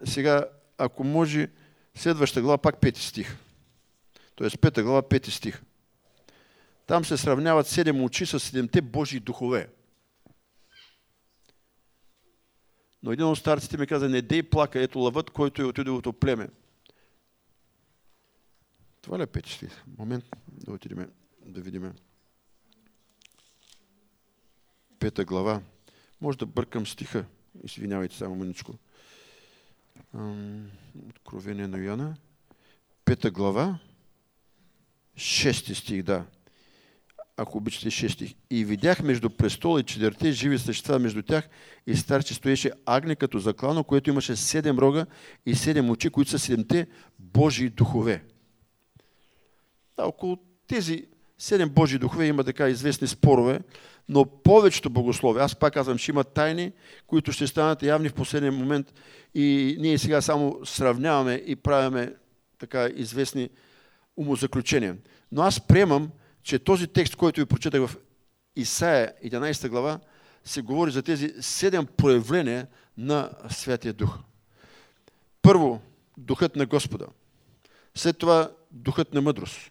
Сега, 0.05 0.45
ако 0.79 1.05
може 1.05 1.49
Следваща 1.95 2.43
глава, 2.43 2.59
пак 2.59 2.81
пети 2.81 3.03
стих. 3.03 3.37
Тоест 4.35 4.61
пета 4.61 4.83
глава, 4.83 5.03
пети 5.03 5.31
стих. 5.31 5.63
Там 6.87 7.05
се 7.05 7.17
сравняват 7.17 7.67
седем 7.67 8.03
очи 8.03 8.27
с 8.27 8.41
седемте 8.41 8.81
Божии 8.81 9.21
духове. 9.21 9.69
Но 13.03 13.13
един 13.13 13.27
от 13.27 13.39
старците 13.39 13.79
ми 13.79 13.87
каза, 13.87 14.09
не 14.09 14.23
дей 14.23 14.43
плака, 14.43 14.83
ето 14.83 14.99
лъвът, 14.99 15.31
който 15.31 15.63
е 15.63 15.65
от 15.65 15.79
Юдовото 15.79 16.13
племе. 16.13 16.49
Това 19.01 19.19
ли 19.19 19.23
е 19.23 19.27
пети 19.27 19.53
стих? 19.53 19.85
Момент 19.99 20.25
да 20.49 20.73
отидем 20.73 21.11
да 21.47 21.61
видим. 21.61 21.93
Пета 24.99 25.25
глава. 25.25 25.63
Може 26.21 26.39
да 26.39 26.47
бъркам 26.47 26.87
стиха. 26.87 27.25
Извинявайте 27.65 28.17
само 28.17 28.35
мъничко. 28.35 28.75
Откровение 31.09 31.67
на 31.67 31.79
Йоанна. 31.79 32.17
Пета 33.05 33.31
глава. 33.31 33.79
Шести 35.17 35.75
стих, 35.75 36.03
да. 36.03 36.27
Ако 37.37 37.59
обичате 37.59 37.91
шести. 37.91 38.37
И 38.51 38.65
видях 38.65 39.03
между 39.03 39.31
престола 39.31 39.81
и 39.81 39.83
четирите 39.83 40.33
живи 40.33 40.59
същества 40.59 40.99
между 40.99 41.23
тях 41.23 41.49
и 41.87 41.97
старче 41.97 42.35
стоеше 42.35 42.73
агне 42.87 43.17
като 43.17 43.39
заклано, 43.39 43.85
което 43.85 44.11
имаше 44.11 44.37
седем 44.37 44.79
рога 44.79 45.07
и 45.47 45.55
седем 45.55 45.91
очи, 45.91 46.11
които 46.11 46.31
са 46.31 46.39
седемте 46.39 46.87
Божии 47.19 47.71
духове. 47.71 48.23
Да, 49.97 50.05
около 50.05 50.39
тези 50.67 51.07
седем 51.39 51.69
Божии 51.69 51.99
духове 51.99 52.27
има 52.27 52.45
така 52.45 52.69
известни 52.69 53.09
спорове, 53.09 53.61
но 54.09 54.25
повечето 54.25 54.91
богослови, 54.91 55.41
аз 55.41 55.57
пак 55.57 55.75
казвам, 55.75 55.99
че 55.99 56.11
има 56.11 56.25
тайни, 56.25 56.73
които 57.07 57.33
ще 57.33 57.47
станат 57.47 57.83
явни 57.83 58.09
в 58.09 58.15
последния 58.15 58.53
момент 58.53 58.95
и 59.35 59.77
ние 59.81 59.99
сега 59.99 60.21
само 60.21 60.61
сравняваме 60.65 61.43
и 61.47 61.57
правяме 61.57 62.15
така 62.59 62.89
известни 62.95 63.51
умозаключения. 64.17 64.97
Но 65.33 65.43
аз 65.43 65.67
приемам, 65.67 66.11
че 66.43 66.59
този 66.59 66.87
текст, 66.87 67.17
който 67.17 67.41
ви 67.41 67.47
прочетах 67.47 67.87
в 67.87 67.97
Исаия 68.57 69.13
11 69.25 69.69
глава, 69.69 70.01
се 70.45 70.63
говори 70.63 70.91
за 70.91 71.03
тези 71.03 71.35
седем 71.41 71.87
проявления 71.87 72.67
на 72.97 73.31
Святия 73.51 73.93
Дух. 73.93 74.19
Първо, 75.43 75.81
Духът 76.17 76.57
на 76.57 76.67
Господа. 76.67 77.07
След 77.95 78.19
това 78.19 78.51
Духът 78.71 79.15
на 79.15 79.23
мъдрост. 79.23 79.71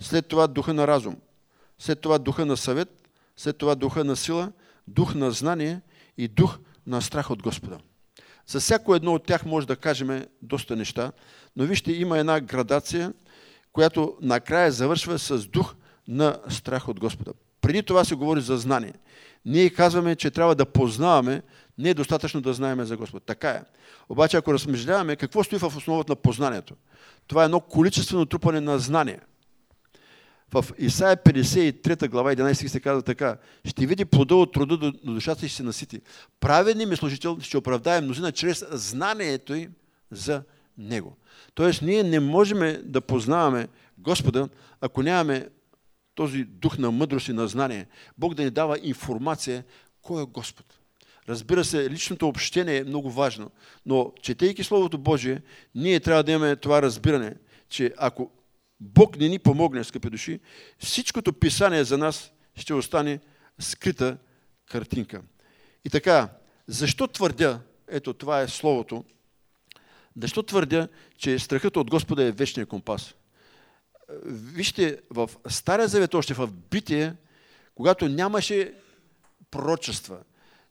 След 0.00 0.26
това 0.26 0.46
Духа 0.46 0.74
на 0.74 0.86
разум. 0.86 1.16
След 1.78 2.00
това 2.00 2.18
Духа 2.18 2.46
на 2.46 2.56
съвет 2.56 3.00
след 3.40 3.56
това 3.56 3.74
духа 3.74 4.04
на 4.04 4.16
сила, 4.16 4.52
дух 4.88 5.14
на 5.14 5.30
знание 5.30 5.80
и 6.18 6.28
дух 6.28 6.58
на 6.86 7.02
страх 7.02 7.30
от 7.30 7.42
Господа. 7.42 7.78
За 8.46 8.60
всяко 8.60 8.94
едно 8.94 9.14
от 9.14 9.26
тях 9.26 9.44
може 9.44 9.66
да 9.66 9.76
кажем 9.76 10.26
доста 10.42 10.76
неща, 10.76 11.12
но 11.56 11.64
вижте, 11.64 11.92
има 11.92 12.18
една 12.18 12.40
градация, 12.40 13.12
която 13.72 14.16
накрая 14.22 14.72
завършва 14.72 15.18
с 15.18 15.46
дух 15.46 15.74
на 16.10 16.38
страх 16.48 16.88
от 16.88 17.00
Господа. 17.00 17.32
Преди 17.60 17.82
това 17.82 18.04
се 18.04 18.14
говори 18.14 18.40
за 18.40 18.56
знание. 18.56 18.94
Ние 19.44 19.70
казваме, 19.70 20.16
че 20.16 20.30
трябва 20.30 20.54
да 20.54 20.66
познаваме, 20.66 21.42
не 21.78 21.90
е 21.90 21.94
достатъчно 21.94 22.40
да 22.40 22.52
знаеме 22.52 22.84
за 22.84 22.96
Господа. 22.96 23.24
Така 23.26 23.50
е. 23.50 23.62
Обаче, 24.08 24.36
ако 24.36 24.54
размишляваме, 24.54 25.16
какво 25.16 25.44
стои 25.44 25.58
в 25.58 25.72
основата 25.76 26.12
на 26.12 26.16
познанието? 26.16 26.74
Това 27.26 27.42
е 27.42 27.44
едно 27.44 27.60
количествено 27.60 28.26
трупане 28.26 28.60
на 28.60 28.78
знание 28.78 29.18
в 30.52 30.64
Исаия 30.78 31.16
53 31.16 32.08
глава 32.08 32.34
11 32.34 32.66
се 32.66 32.80
казва 32.80 33.02
така. 33.02 33.36
Ще 33.64 33.86
види 33.86 34.04
плода 34.04 34.34
от 34.34 34.52
труда 34.52 34.76
до 34.76 34.92
душата 34.92 35.46
и 35.46 35.48
ще 35.48 35.56
се 35.56 35.62
насити. 35.62 36.00
Праведни 36.40 36.86
ми 36.86 36.96
служител 36.96 37.38
ще 37.40 37.58
оправдае 37.58 38.00
мнозина 38.00 38.32
чрез 38.32 38.64
знанието 38.70 39.54
им 39.54 39.72
за 40.10 40.42
Него. 40.78 41.16
Тоест, 41.54 41.82
ние 41.82 42.02
не 42.02 42.20
можем 42.20 42.76
да 42.84 43.00
познаваме 43.00 43.68
Господа, 43.98 44.48
ако 44.80 45.02
нямаме 45.02 45.48
този 46.14 46.44
дух 46.44 46.78
на 46.78 46.90
мъдрост 46.90 47.28
и 47.28 47.32
на 47.32 47.48
знание. 47.48 47.86
Бог 48.18 48.34
да 48.34 48.44
ни 48.44 48.50
дава 48.50 48.78
информация 48.82 49.64
кой 50.02 50.22
е 50.22 50.26
Господ. 50.26 50.66
Разбира 51.28 51.64
се, 51.64 51.90
личното 51.90 52.28
общение 52.28 52.76
е 52.76 52.84
много 52.84 53.10
важно, 53.10 53.50
но 53.86 54.12
четейки 54.22 54.64
Словото 54.64 54.98
Божие, 54.98 55.42
ние 55.74 56.00
трябва 56.00 56.22
да 56.22 56.32
имаме 56.32 56.56
това 56.56 56.82
разбиране, 56.82 57.34
че 57.68 57.94
ако 57.98 58.30
Бог 58.80 59.18
не 59.18 59.28
ни 59.28 59.38
помогне, 59.38 59.84
скъпи 59.84 60.10
души, 60.10 60.40
всичкото 60.78 61.32
писание 61.32 61.84
за 61.84 61.98
нас 61.98 62.32
ще 62.56 62.74
остане 62.74 63.20
скрита 63.58 64.18
картинка. 64.66 65.22
И 65.84 65.90
така, 65.90 66.28
защо 66.66 67.06
твърдя, 67.06 67.60
ето 67.88 68.14
това 68.14 68.40
е 68.40 68.48
Словото, 68.48 69.04
защо 70.22 70.42
твърдя, 70.42 70.88
че 71.16 71.38
страхът 71.38 71.76
от 71.76 71.90
Господа 71.90 72.24
е 72.24 72.32
вечния 72.32 72.66
компас? 72.66 73.14
Вижте, 74.24 75.00
в 75.10 75.30
Стария 75.48 75.88
Завет, 75.88 76.14
още 76.14 76.34
в 76.34 76.52
Битие, 76.70 77.14
когато 77.74 78.08
нямаше 78.08 78.74
пророчества, 79.50 80.18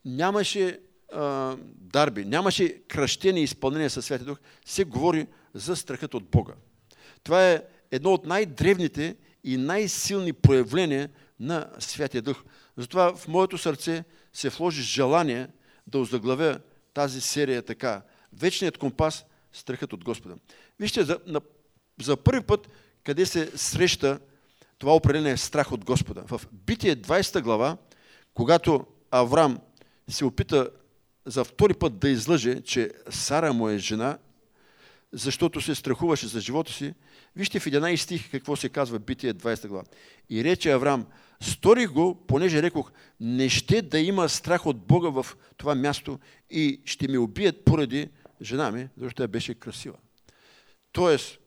нямаше 0.06 0.80
а, 1.14 1.56
дарби, 1.76 2.26
нямаше 2.26 2.80
кръщение 2.88 3.42
и 3.42 3.44
изпълнение 3.44 3.90
със 3.90 4.06
Святия 4.06 4.26
Дух, 4.26 4.40
се 4.66 4.84
говори 4.84 5.28
за 5.54 5.76
страхът 5.76 6.14
от 6.14 6.24
Бога. 6.24 6.54
Това 7.24 7.52
е 7.52 7.64
едно 7.92 8.14
от 8.14 8.26
най-древните 8.26 9.16
и 9.44 9.58
най-силни 9.58 10.34
проявления 10.34 11.10
на 11.40 11.70
Святия 11.80 12.22
Дух. 12.22 12.44
Затова 12.78 13.16
в 13.16 13.28
моето 13.28 13.58
сърце 13.58 14.04
се 14.34 14.50
вложи 14.50 14.82
желание 14.82 15.48
да 15.88 16.00
озаглавя 16.00 16.60
тази 16.94 17.22
серия 17.22 17.62
така. 17.62 18.02
Вечният 18.34 18.78
компас, 18.78 19.26
страхът 19.54 19.94
от 19.94 20.04
Господа. 20.04 20.36
Вижте, 20.80 21.04
за, 21.04 21.20
на, 21.26 21.42
за 22.02 22.18
първи 22.18 22.42
път, 22.42 22.70
къде 23.04 23.26
се 23.26 23.58
среща 23.58 24.20
това 24.78 24.96
определение 24.96 25.38
страх 25.38 25.72
от 25.72 25.86
Господа. 25.86 26.24
В 26.28 26.42
Битие 26.52 26.96
20 26.96 27.42
глава, 27.42 27.78
когато 28.34 28.86
Авраам 29.12 29.58
се 30.10 30.26
опита 30.26 30.70
за 31.26 31.44
втори 31.44 31.74
път 31.74 32.00
да 32.00 32.10
излъже, 32.10 32.62
че 32.62 32.92
Сара 33.10 33.54
му 33.54 33.70
е 33.70 33.78
жена, 33.78 34.18
защото 35.12 35.62
се 35.62 35.76
страхуваше 35.76 36.28
за 36.28 36.42
живота 36.42 36.74
си, 36.74 36.94
Вижте 37.36 37.60
в 37.60 37.66
11 37.66 37.96
стих 37.96 38.32
какво 38.32 38.56
се 38.56 38.70
казва 38.70 39.00
Битие 39.00 39.34
20 39.34 39.68
глава. 39.68 39.84
И 40.30 40.44
рече 40.44 40.72
Авраам, 40.72 41.06
сторих 41.42 41.92
го, 41.92 42.26
понеже 42.28 42.62
рекох, 42.62 42.92
не 43.20 43.50
ще 43.50 43.82
да 43.82 44.00
има 44.00 44.30
страх 44.30 44.66
от 44.66 44.78
Бога 44.78 45.10
в 45.10 45.26
това 45.58 45.76
място 45.76 46.20
и 46.50 46.82
ще 46.86 47.08
ме 47.08 47.18
убият 47.18 47.66
поради 47.66 48.10
жена 48.42 48.72
ми, 48.72 48.88
защото 48.98 49.16
тя 49.16 49.28
беше 49.28 49.54
красива. 49.54 49.96
Тоест, 50.92 51.40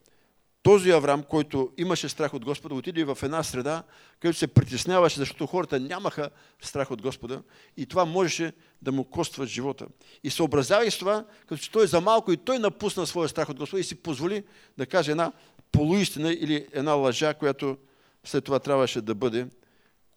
този 0.63 0.91
Авраам, 0.91 1.23
който 1.23 1.73
имаше 1.79 2.09
страх 2.09 2.35
от 2.35 2.45
Господа, 2.45 2.75
отиде 2.75 3.05
в 3.05 3.19
една 3.23 3.43
среда, 3.43 3.83
където 4.21 4.39
се 4.39 4.47
притесняваше, 4.47 5.19
защото 5.19 5.47
хората 5.47 5.81
нямаха 5.81 6.31
страх 6.61 6.91
от 6.91 7.03
Господа 7.03 7.43
и 7.77 7.87
това 7.87 8.05
можеше 8.05 8.53
да 8.83 8.93
му 8.93 9.05
коства 9.05 9.47
живота. 9.47 9.87
И 10.25 10.31
съобразява 10.31 10.87
и 10.87 10.91
с 10.91 10.99
това, 10.99 11.25
като 11.47 11.63
че 11.63 11.71
той 11.71 11.87
за 11.87 12.01
малко 12.01 12.33
и 12.33 12.37
той 12.37 12.59
напусна 12.59 13.07
своя 13.07 13.29
страх 13.29 13.49
от 13.49 13.59
Господа 13.59 13.81
и 13.81 13.85
си 13.85 13.95
позволи 13.95 14.45
да 14.79 14.87
каже 14.87 15.11
една 15.11 15.33
полуистина 15.73 16.33
или 16.33 16.67
една 16.73 16.93
лъжа, 16.93 17.35
която 17.35 17.77
след 18.25 18.45
това 18.45 18.59
трябваше 18.59 19.01
да 19.01 19.15
бъде 19.15 19.47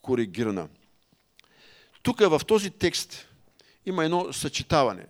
коригирана. 0.01 0.67
Тук 2.03 2.19
в 2.19 2.41
този 2.47 2.69
текст 2.69 3.27
има 3.85 4.05
едно 4.05 4.33
съчетаване. 4.33 5.05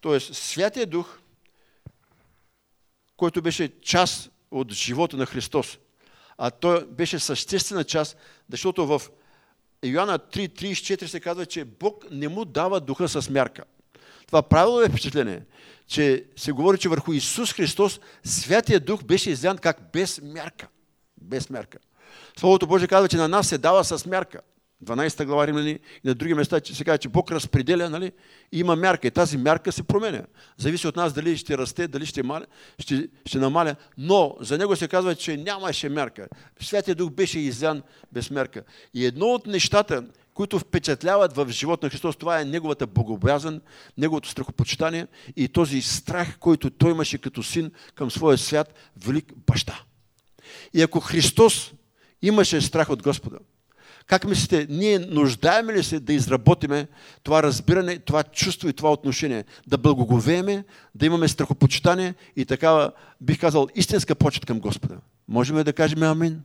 Тоест, 0.00 0.34
Святия 0.34 0.86
Дух, 0.86 1.18
който 3.16 3.42
беше 3.42 3.80
част 3.80 4.30
от 4.50 4.72
живота 4.72 5.16
на 5.16 5.26
Христос, 5.26 5.78
а 6.38 6.50
той 6.50 6.86
беше 6.86 7.18
съществена 7.18 7.84
част, 7.84 8.16
защото 8.50 8.86
в 8.86 9.02
Йоанна 9.84 10.18
3.34 10.18 11.06
се 11.06 11.20
казва, 11.20 11.46
че 11.46 11.64
Бог 11.64 12.04
не 12.10 12.28
му 12.28 12.44
дава 12.44 12.80
духа 12.80 13.08
с 13.08 13.30
мярка. 13.30 13.64
Това 14.26 14.42
правило 14.42 14.80
е 14.80 14.88
впечатление 14.88 15.42
че 15.86 16.24
се 16.36 16.52
говори, 16.52 16.78
че 16.78 16.88
върху 16.88 17.12
Исус 17.12 17.52
Христос 17.52 18.00
Святия 18.24 18.80
Дух 18.80 19.04
беше 19.04 19.30
излян 19.30 19.58
как 19.58 19.92
без 19.92 20.20
мярка. 20.22 20.68
Без 21.20 21.50
мярка. 21.50 21.78
Словото 22.38 22.66
Божие 22.66 22.88
казва, 22.88 23.08
че 23.08 23.16
на 23.16 23.28
нас 23.28 23.48
се 23.48 23.58
дава 23.58 23.84
с 23.84 24.06
мярка. 24.06 24.40
12 24.84 25.24
глава 25.24 25.46
Римляни 25.46 25.70
и 26.04 26.08
на 26.08 26.14
други 26.14 26.34
места 26.34 26.60
че 26.60 26.74
се 26.74 26.84
казва, 26.84 26.98
че 26.98 27.08
Бог 27.08 27.30
разпределя 27.30 27.90
нали? 27.90 28.12
и 28.52 28.58
има 28.58 28.76
мярка. 28.76 29.06
И 29.06 29.10
тази 29.10 29.38
мярка 29.38 29.72
се 29.72 29.82
променя. 29.82 30.22
Зависи 30.56 30.86
от 30.86 30.96
нас 30.96 31.12
дали 31.12 31.36
ще 31.36 31.58
расте, 31.58 31.88
дали 31.88 32.06
ще, 32.06 32.22
маля, 32.22 32.46
ще, 32.78 33.08
ще 33.26 33.38
намаля. 33.38 33.76
Но 33.98 34.36
за 34.40 34.58
него 34.58 34.76
се 34.76 34.88
казва, 34.88 35.14
че 35.14 35.36
нямаше 35.36 35.88
мярка. 35.88 36.28
Святия 36.60 36.94
Дух 36.94 37.10
беше 37.10 37.38
излян 37.38 37.82
без 38.12 38.30
мярка. 38.30 38.62
И 38.94 39.06
едно 39.06 39.26
от 39.26 39.46
нещата, 39.46 40.04
които 40.34 40.58
впечатляват 40.58 41.36
в 41.36 41.48
живота 41.50 41.86
на 41.86 41.90
Христос. 41.90 42.16
Това 42.16 42.40
е 42.40 42.44
неговата 42.44 42.86
богобязан, 42.86 43.60
неговото 43.98 44.28
страхопочитание 44.28 45.06
и 45.36 45.48
този 45.48 45.82
страх, 45.82 46.38
който 46.38 46.70
той 46.70 46.90
имаше 46.90 47.18
като 47.18 47.42
син 47.42 47.70
към 47.94 48.10
своя 48.10 48.38
свят, 48.38 48.74
велик 48.96 49.32
баща. 49.46 49.82
И 50.74 50.82
ако 50.82 51.00
Христос 51.00 51.72
имаше 52.22 52.60
страх 52.60 52.90
от 52.90 53.02
Господа, 53.02 53.38
Как 54.06 54.24
мислите, 54.24 54.66
ние 54.70 54.98
нуждаеме 54.98 55.72
ли 55.72 55.84
се 55.84 56.00
да 56.00 56.12
изработиме 56.12 56.88
това 57.22 57.42
разбиране, 57.42 57.98
това 57.98 58.22
чувство 58.22 58.68
и 58.68 58.72
това 58.72 58.92
отношение? 58.92 59.44
Да 59.66 59.78
благоговееме, 59.78 60.64
да 60.94 61.06
имаме 61.06 61.28
страхопочитание 61.28 62.14
и 62.36 62.44
такава, 62.44 62.92
бих 63.20 63.40
казал, 63.40 63.68
истинска 63.74 64.14
почет 64.14 64.46
към 64.46 64.60
Господа. 64.60 64.96
Можем 65.28 65.58
ли 65.58 65.64
да 65.64 65.72
кажем 65.72 66.02
амин? 66.02 66.42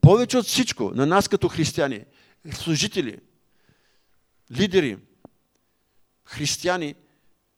Повече 0.00 0.38
от 0.38 0.46
всичко, 0.46 0.92
на 0.94 1.06
нас 1.06 1.28
като 1.28 1.48
християни, 1.48 2.00
служители, 2.52 3.18
лидери, 4.56 4.98
християни, 6.24 6.94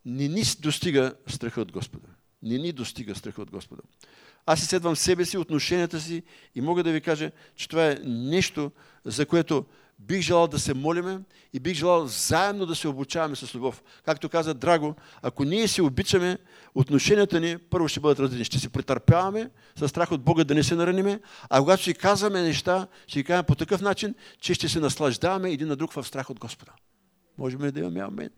не 0.04 0.28
ни 0.28 0.42
достига 0.60 1.14
страха 1.26 1.60
от 1.60 1.72
Господа. 1.72 2.08
Не 2.42 2.58
ни 2.58 2.72
достига 2.72 3.14
страха 3.14 3.42
от 3.42 3.50
Господа. 3.50 3.82
Аз 4.46 4.62
изследвам 4.62 4.96
себе 4.96 5.24
си, 5.24 5.38
отношенията 5.38 6.00
си 6.00 6.22
и 6.54 6.60
мога 6.60 6.82
да 6.82 6.92
ви 6.92 7.00
кажа, 7.00 7.30
че 7.56 7.68
това 7.68 7.86
е 7.86 7.98
нещо, 8.04 8.70
за 9.04 9.26
което 9.26 9.64
бих 9.98 10.20
желал 10.20 10.46
да 10.46 10.58
се 10.58 10.74
молиме 10.74 11.20
и 11.52 11.60
бих 11.60 11.74
желал 11.74 12.06
заедно 12.06 12.66
да 12.66 12.74
се 12.74 12.88
обучаваме 12.88 13.36
с 13.36 13.54
любов. 13.54 13.82
Както 14.04 14.28
каза 14.28 14.54
Драго, 14.54 14.94
ако 15.22 15.44
ние 15.44 15.68
се 15.68 15.82
обичаме, 15.82 16.38
отношенията 16.74 17.40
ни 17.40 17.58
първо 17.58 17.88
ще 17.88 18.00
бъдат 18.00 18.18
различни. 18.18 18.44
Ще 18.44 18.58
се 18.58 18.68
претърпяваме 18.68 19.50
с 19.76 19.88
страх 19.88 20.12
от 20.12 20.22
Бога 20.22 20.44
да 20.44 20.54
не 20.54 20.62
се 20.62 20.74
нараниме, 20.74 21.20
а 21.50 21.58
когато 21.58 21.82
си 21.82 21.94
казваме 21.94 22.42
неща, 22.42 22.86
ще 23.06 23.18
ги 23.18 23.24
кажем 23.24 23.44
по 23.44 23.54
такъв 23.54 23.80
начин, 23.80 24.14
че 24.40 24.54
ще 24.54 24.68
се 24.68 24.80
наслаждаваме 24.80 25.50
един 25.50 25.68
на 25.68 25.76
друг 25.76 25.92
в 25.92 26.04
страх 26.04 26.30
от 26.30 26.38
Господа. 26.38 26.72
Можем 27.38 27.64
ли 27.64 27.72
да 27.72 27.80
имаме 27.80 28.00
амен? 28.00 28.30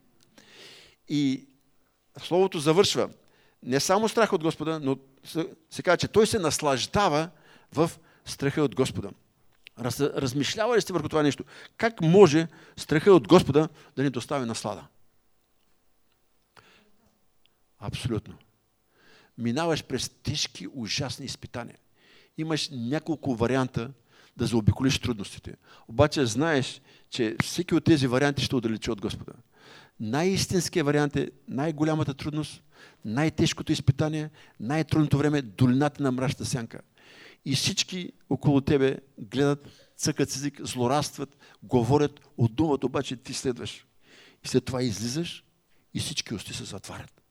И 1.08 1.46
Словото 2.23 2.58
завършва. 2.58 3.08
Не 3.64 3.80
само 3.80 4.09
страх 4.09 4.33
от 4.33 4.42
Господа, 4.42 4.80
но 4.80 4.99
се 5.71 5.83
казва, 5.83 5.97
че 5.97 6.09
той 6.09 6.26
се 6.26 6.38
наслаждава 6.38 7.30
в 7.73 7.90
страха 8.25 8.62
от 8.62 8.75
Господа. 8.75 9.11
Раз, 9.78 10.00
размишлявали 10.00 10.80
сте 10.80 10.92
върху 10.92 11.09
това 11.09 11.23
нещо? 11.23 11.44
Как 11.76 12.00
може 12.00 12.49
страха 12.76 13.12
от 13.12 13.28
Господа 13.28 13.68
да 13.97 14.02
ни 14.02 14.11
достави 14.11 14.47
наслада? 14.47 14.87
Абсолютно. 17.78 18.35
Минаваш 19.38 19.85
през 19.85 20.09
тежки, 20.09 20.68
ужасни 20.75 21.26
изпитания. 21.26 21.78
Имаш 22.38 22.68
няколко 22.73 23.35
варианта 23.35 23.90
да 24.37 24.47
заобиколиш 24.47 24.99
трудностите. 24.99 25.56
Обаче 25.88 26.26
знаеш, 26.26 26.80
че 27.11 27.37
всеки 27.42 27.75
от 27.75 27.85
тези 27.85 28.06
варианти 28.06 28.44
ще 28.44 28.56
отдалечи 28.56 28.90
от 28.90 29.00
Господа. 29.00 29.33
Най-истинският 30.00 30.86
вариант 30.86 31.16
е 31.16 31.30
най-голямата 31.48 32.14
трудност, 32.14 32.62
най-тежкото 33.04 33.72
изпитание, 33.72 34.30
най-трудното 34.60 35.18
време, 35.18 35.42
долината 35.42 36.02
на 36.02 36.12
мрачната 36.12 36.44
сянка– 36.44 36.80
и 37.44 37.54
всички 37.54 38.12
около 38.30 38.60
тебе 38.60 38.98
гледат, 39.18 39.68
цъкат 39.96 40.30
език, 40.30 40.60
злорадстват, 40.62 41.36
говорят, 41.62 42.20
отдуват, 42.36 42.84
обаче 42.84 43.16
ти 43.16 43.34
следваш. 43.34 43.86
И 44.44 44.48
след 44.48 44.64
това 44.64 44.82
излизаш 44.82 45.44
и 45.94 46.00
всички 46.00 46.34
усти 46.34 46.54
се 46.54 46.64
затварят. 46.64 47.22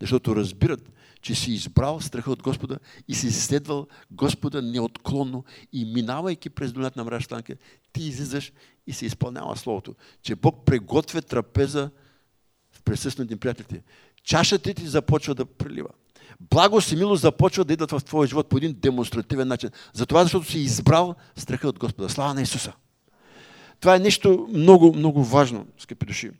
Защото 0.00 0.36
разбират, 0.36 0.92
че 1.22 1.34
си 1.34 1.52
избрал 1.52 2.00
страха 2.00 2.30
от 2.30 2.42
Господа 2.42 2.78
и 3.08 3.14
си 3.14 3.32
следвал 3.32 3.86
Господа 4.10 4.62
неотклонно 4.62 5.44
и 5.72 5.84
минавайки 5.84 6.50
през 6.50 6.72
долината 6.72 6.98
на 7.00 7.04
мрачната 7.04 7.54
ти 7.92 8.02
излизаш 8.02 8.52
и 8.90 8.92
се 8.92 9.06
изпълнява 9.06 9.56
Словото, 9.56 9.94
че 10.22 10.34
Бог 10.34 10.64
приготвя 10.64 11.22
трапеза 11.22 11.90
в 12.72 12.82
присъствените 12.82 13.36
приятелите. 13.36 13.82
Чашата 14.24 14.74
ти 14.74 14.86
започва 14.86 15.34
да 15.34 15.44
прилива 15.44 15.88
благост 16.40 16.92
и 16.92 16.96
милост 16.96 17.22
започват 17.22 17.66
да 17.66 17.72
идват 17.72 17.90
в 17.90 18.04
твоя 18.04 18.28
живот 18.28 18.48
по 18.48 18.56
един 18.56 18.76
демонстративен 18.78 19.48
начин. 19.48 19.70
Затова, 19.92 20.22
защото 20.22 20.50
си 20.50 20.58
избрал 20.58 21.14
страха 21.36 21.68
от 21.68 21.78
Господа. 21.78 22.08
Слава 22.08 22.34
на 22.34 22.42
Исуса. 22.42 22.72
Това 23.80 23.96
е 23.96 23.98
нещо 23.98 24.48
много, 24.52 24.92
много 24.96 25.24
важно, 25.24 25.66
скъпи 25.78 26.06
души. 26.06 26.30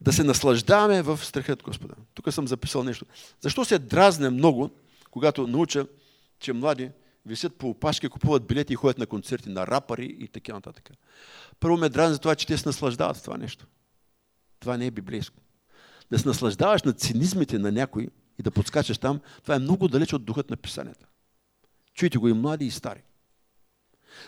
Да 0.00 0.12
се 0.12 0.24
наслаждаваме 0.24 1.02
в 1.02 1.24
страха 1.24 1.52
от 1.52 1.62
Господа. 1.62 1.94
Тук 2.14 2.32
съм 2.32 2.48
записал 2.48 2.84
нещо. 2.84 3.04
Защо 3.40 3.64
се 3.64 3.78
дразне 3.78 4.30
много, 4.30 4.70
когато 5.10 5.46
науча, 5.46 5.86
че 6.40 6.52
млади 6.52 6.90
висят 7.26 7.56
по 7.56 7.68
опашки, 7.68 8.08
купуват 8.08 8.46
билети 8.46 8.72
и 8.72 8.76
ходят 8.76 8.98
на 8.98 9.06
концерти, 9.06 9.48
на 9.48 9.66
рапари 9.66 10.16
и 10.20 10.28
така 10.28 10.52
нататък. 10.52 10.90
Първо 11.60 11.76
ме 11.76 11.88
дразни 11.88 12.14
за 12.14 12.20
това, 12.20 12.34
че 12.34 12.46
те 12.46 12.58
се 12.58 12.68
наслаждават 12.68 13.16
с 13.16 13.22
това 13.22 13.36
нещо. 13.36 13.66
Това 14.60 14.76
не 14.76 14.86
е 14.86 14.90
библейско 14.90 15.42
да 16.12 16.18
се 16.18 16.28
наслаждаваш 16.28 16.82
на 16.82 16.92
цинизмите 16.92 17.58
на 17.58 17.72
някой 17.72 18.08
и 18.38 18.42
да 18.42 18.50
подскачаш 18.50 18.98
там, 18.98 19.20
това 19.42 19.54
е 19.54 19.58
много 19.58 19.88
далеч 19.88 20.12
от 20.12 20.24
духът 20.24 20.50
на 20.50 20.56
писанията. 20.56 21.06
Чуйте 21.94 22.18
го 22.18 22.28
и 22.28 22.32
млади 22.32 22.64
и 22.64 22.70
стари. 22.70 23.02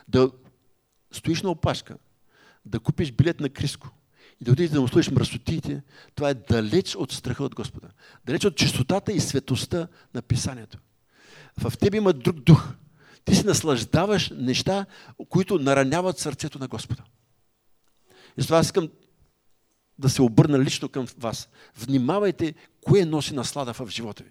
Да 0.09 0.30
стоиш 1.12 1.42
на 1.42 1.50
опашка, 1.50 1.96
да 2.64 2.80
купиш 2.80 3.12
билет 3.12 3.40
на 3.40 3.48
Криско 3.48 3.90
и 4.40 4.44
да 4.44 4.52
отидеш 4.52 4.70
да 4.70 4.80
му 4.80 4.88
слушаш 4.88 5.11
мръсотиите, 5.12 5.83
това 6.14 6.30
е 6.30 6.35
далеч 6.35 6.96
от 6.96 7.12
страха 7.12 7.44
от 7.44 7.54
Господа. 7.54 7.88
Далеч 8.24 8.44
от 8.44 8.57
чистотата 8.57 9.12
и 9.12 9.20
светостта 9.20 9.88
на 10.14 10.22
писанието. 10.22 10.78
В 11.59 11.72
тебе 11.78 11.96
има 11.96 12.12
друг 12.12 12.40
дух. 12.40 12.68
Ти 13.24 13.34
се 13.34 13.46
наслаждаваш 13.46 14.32
неща, 14.37 14.87
които 15.28 15.58
нараняват 15.58 16.18
сърцето 16.18 16.58
на 16.58 16.68
Господа. 16.68 17.02
И 18.38 18.42
с 18.42 18.46
това 18.46 18.58
аз 18.58 18.66
искам 18.66 18.88
да 19.98 20.10
се 20.10 20.22
обърна 20.22 20.58
лично 20.58 20.88
към 20.88 21.06
вас. 21.18 21.48
Внимавайте, 21.76 22.54
кое 22.80 23.04
носи 23.04 23.34
наслада 23.34 23.74
в 23.74 23.88
живота 23.90 24.24
ви. 24.24 24.30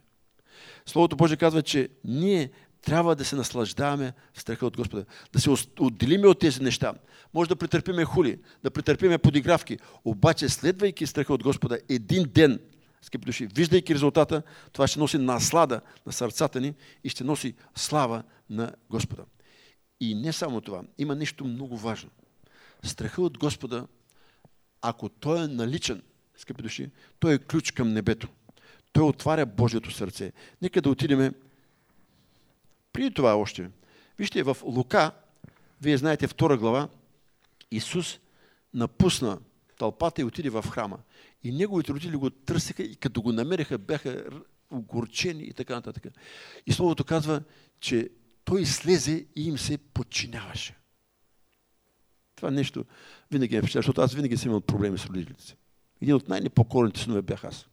Словото 0.85 1.15
Божие 1.15 1.37
казва, 1.37 1.61
че 1.61 1.89
ние 2.03 2.51
трябва 2.81 3.15
да 3.15 3.25
се 3.25 3.35
наслаждаваме 3.35 4.13
в 4.33 4.41
страха 4.41 4.65
от 4.65 4.77
Господа. 4.77 5.05
Да 5.33 5.39
се 5.39 5.49
отделиме 5.79 6.27
от 6.27 6.39
тези 6.39 6.63
неща. 6.63 6.93
Може 7.33 7.49
да 7.49 7.55
претърпиме 7.55 8.05
хули, 8.05 8.39
да 8.63 8.71
претърпиме 8.71 9.17
подигравки. 9.17 9.77
Обаче, 10.05 10.49
следвайки 10.49 11.07
страха 11.07 11.33
от 11.33 11.43
Господа, 11.43 11.77
един 11.89 12.23
ден, 12.33 12.59
скъпи 13.03 13.25
души, 13.25 13.47
виждайки 13.47 13.93
резултата, 13.95 14.43
това 14.71 14.87
ще 14.87 14.99
носи 14.99 15.17
наслада 15.17 15.81
на 16.05 16.13
сърцата 16.13 16.61
ни 16.61 16.73
и 17.03 17.09
ще 17.09 17.23
носи 17.23 17.53
слава 17.75 18.23
на 18.49 18.73
Господа. 18.89 19.23
И 19.99 20.15
не 20.15 20.33
само 20.33 20.61
това. 20.61 20.81
Има 20.97 21.15
нещо 21.15 21.45
много 21.45 21.77
важно. 21.77 22.09
Страха 22.83 23.21
от 23.21 23.37
Господа 23.37 23.87
ако 24.85 25.09
той 25.09 25.43
е 25.43 25.47
наличен, 25.47 26.01
скъпи 26.35 26.61
души, 26.61 26.89
той 27.19 27.33
е 27.33 27.37
ключ 27.37 27.71
към 27.71 27.93
небето. 27.93 28.27
Той 28.93 29.03
отваря 29.03 29.45
Божието 29.45 29.91
сърце. 29.91 30.31
Нека 30.61 30.81
да 30.81 30.89
отидем 30.89 31.33
преди 32.93 33.13
това 33.13 33.35
още. 33.35 33.69
Вижте, 34.17 34.43
в 34.43 34.57
Лука, 34.63 35.11
вие 35.81 35.97
знаете 35.97 36.27
втора 36.27 36.57
глава, 36.57 36.89
Исус 37.71 38.19
напусна 38.73 39.39
тълпата 39.77 40.21
и 40.21 40.25
отиде 40.25 40.49
в 40.49 40.65
храма. 40.69 40.99
И 41.43 41.51
неговите 41.51 41.91
родители 41.91 42.15
го 42.15 42.29
търсиха 42.29 42.83
и 42.83 42.95
като 42.95 43.21
го 43.21 43.31
намериха, 43.31 43.77
бяха 43.77 44.23
огорчени 44.71 45.43
и 45.43 45.53
така 45.53 45.75
нататък. 45.75 46.07
И 46.65 46.73
Словото 46.73 47.03
казва, 47.03 47.43
че 47.79 48.09
той 48.45 48.65
слезе 48.65 49.25
и 49.35 49.47
им 49.47 49.57
се 49.57 49.77
подчиняваше. 49.77 50.75
Това 52.35 52.51
нещо 52.51 52.85
винаги 53.31 53.55
е 53.55 53.59
впечатлява, 53.59 53.81
защото 53.81 54.01
аз 54.01 54.13
винаги 54.13 54.37
съм 54.37 54.49
имал 54.49 54.61
проблеми 54.61 54.97
с 54.97 55.05
родителите 55.05 55.43
си. 55.43 55.55
Един 56.01 56.15
от 56.15 56.29
най-непокорните 56.29 56.99
синове 56.99 57.21
бях 57.21 57.43
аз. 57.43 57.67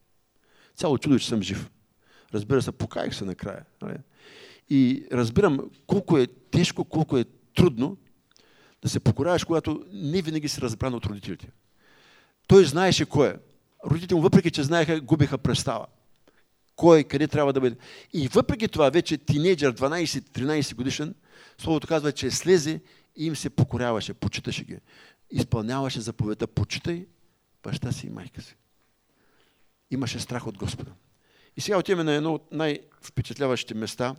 Цяло 0.77 0.99
чудо, 0.99 1.19
че 1.19 1.29
съм 1.29 1.43
жив. 1.43 1.71
Разбира 2.35 2.63
се, 2.63 2.73
покаях 2.73 3.15
се 3.15 3.25
накрая. 3.25 3.65
Нали? 3.83 3.97
И 4.69 5.07
разбирам 5.13 5.71
колко 5.87 6.19
е 6.19 6.27
тежко, 6.27 6.85
колко 6.85 7.19
е 7.19 7.25
трудно 7.55 7.97
да 8.83 8.89
се 8.89 9.01
покоряваш, 9.01 9.45
когато 9.45 9.85
не 9.93 10.23
винаги 10.23 10.49
си 10.49 10.61
разбран 10.61 10.95
от 10.95 11.07
родителите. 11.07 11.51
Той 12.47 12.65
знаеше 12.65 13.07
кой 13.07 13.29
е. 13.29 13.35
Родителите 13.87 14.15
му, 14.15 14.21
въпреки 14.21 14.51
че 14.51 14.63
знаеха, 14.63 15.01
губиха 15.01 15.39
представа. 15.39 15.87
Кой, 16.77 17.05
къде 17.05 17.29
трябва 17.29 17.53
да 17.53 17.61
бъде. 17.61 17.77
И 18.13 18.29
въпреки 18.29 18.69
това, 18.69 18.91
вече 18.91 19.19
тинейджър, 19.19 19.75
12-13 19.75 20.75
годишен, 20.75 21.15
Словото 21.61 21.87
казва, 21.87 22.13
че 22.13 22.31
слезе 22.31 22.81
и 23.17 23.27
им 23.27 23.37
се 23.37 23.51
покоряваше, 23.51 24.15
почиташе 24.15 24.65
ги. 24.65 24.79
Изпълняваше 25.31 26.01
заповедта, 26.01 26.47
почитай 26.47 27.07
баща 27.63 27.93
си 27.93 28.07
и 28.07 28.11
майка 28.11 28.43
си. 28.43 28.57
Имаше 29.91 30.21
страх 30.21 30.47
от 30.47 30.59
Господа. 30.59 30.91
И 31.57 31.61
сега 31.61 31.79
отиваме 31.79 32.05
на 32.05 32.13
едно 32.13 32.35
от 32.35 32.53
най-впечатляващите 32.53 33.75
места, 33.75 34.17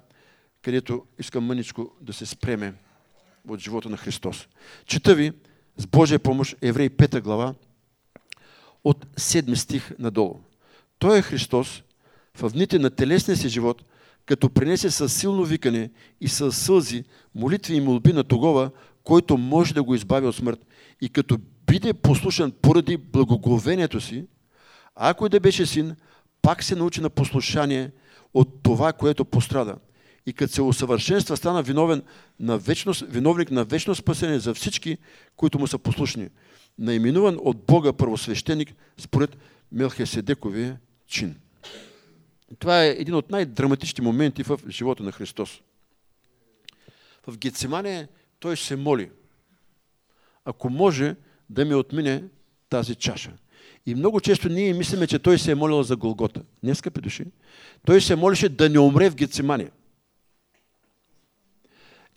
където 0.62 1.06
искам 1.19 1.43
мъничко 1.43 1.95
да 2.02 2.13
се 2.13 2.26
спреме 2.26 2.74
от 3.47 3.60
живота 3.60 3.89
на 3.89 3.97
Христос. 3.97 4.47
Чета 4.86 5.15
ви 5.15 5.32
с 5.78 5.88
Божия 5.88 6.19
помощ 6.19 6.56
Еврей 6.62 6.89
5 6.89 7.21
глава 7.21 7.56
от 8.83 9.05
7 9.05 9.55
стих 9.55 9.91
надолу. 9.99 10.39
Той 10.99 11.17
е 11.17 11.21
Христос 11.21 11.83
в 12.37 12.49
дните 12.49 12.79
на 12.79 12.89
телесния 12.89 13.37
си 13.37 13.49
живот, 13.49 13.83
като 14.25 14.49
принесе 14.49 14.91
със 14.91 15.13
силно 15.13 15.43
викане 15.43 15.89
и 16.21 16.27
със 16.27 16.57
сълзи, 16.57 17.03
молитви 17.35 17.75
и 17.75 17.81
молби 17.81 18.13
на 18.13 18.23
тогова, 18.23 18.71
който 19.03 19.37
може 19.37 19.73
да 19.73 19.83
го 19.83 19.95
избави 19.95 20.27
от 20.27 20.35
смърт. 20.35 20.65
И 21.01 21.09
като 21.09 21.37
биде 21.65 21.93
послушан 21.93 22.51
поради 22.61 22.97
благоговението 22.97 24.01
си, 24.01 24.25
ако 24.95 25.25
и 25.25 25.29
да 25.29 25.39
беше 25.39 25.65
син, 25.65 25.95
пак 26.41 26.63
се 26.63 26.75
научи 26.75 27.01
на 27.01 27.09
послушание 27.09 27.91
от 28.33 28.63
това, 28.63 28.93
което 28.93 29.25
пострада. 29.25 29.75
и 30.25 30.33
като 30.33 30.53
се 30.53 30.61
усъвършенства, 30.61 31.37
стана 31.37 31.63
виновен 31.63 32.01
на 32.39 32.57
вечно, 32.57 32.93
виновник 33.07 33.51
на 33.51 33.63
вечно 33.63 33.95
спасение 33.95 34.39
за 34.39 34.53
всички, 34.53 34.97
които 35.35 35.59
му 35.59 35.67
са 35.67 35.77
послушни. 35.77 36.29
Наименуван 36.81 37.37
от 37.41 37.65
Бога 37.65 37.93
първосвещеник 37.93 38.73
според 38.97 39.37
Мелхеседековия 39.71 40.79
чин. 41.07 41.35
Това 42.59 42.83
е 42.83 42.89
един 42.89 43.15
от 43.15 43.31
най-драматичните 43.31 44.01
моменти 44.01 44.43
в 44.43 44.59
живота 44.69 45.03
на 45.03 45.11
Христос. 45.11 45.61
В 47.27 47.37
Гецимане 47.37 48.07
той 48.39 48.57
се 48.57 48.75
моли. 48.75 49.11
Ако 50.45 50.69
може 50.69 51.15
да 51.49 51.65
ми 51.65 51.75
отмине 51.75 52.23
тази 52.69 52.95
чаша. 52.95 53.31
И 53.85 53.95
много 53.95 54.21
често 54.21 54.49
ние 54.49 54.73
мислиме, 54.73 55.07
че 55.07 55.19
той 55.19 55.39
се 55.39 55.51
е 55.51 55.55
молил 55.55 55.83
за 55.83 55.95
Голгота. 55.95 56.41
Не, 56.63 56.75
скъпи 56.75 57.01
души. 57.01 57.25
Той 57.85 58.01
се 58.01 58.15
молише 58.15 58.49
да 58.49 58.69
не 58.69 58.79
умре 58.79 59.09
в 59.09 59.15
Гецимания. 59.15 59.71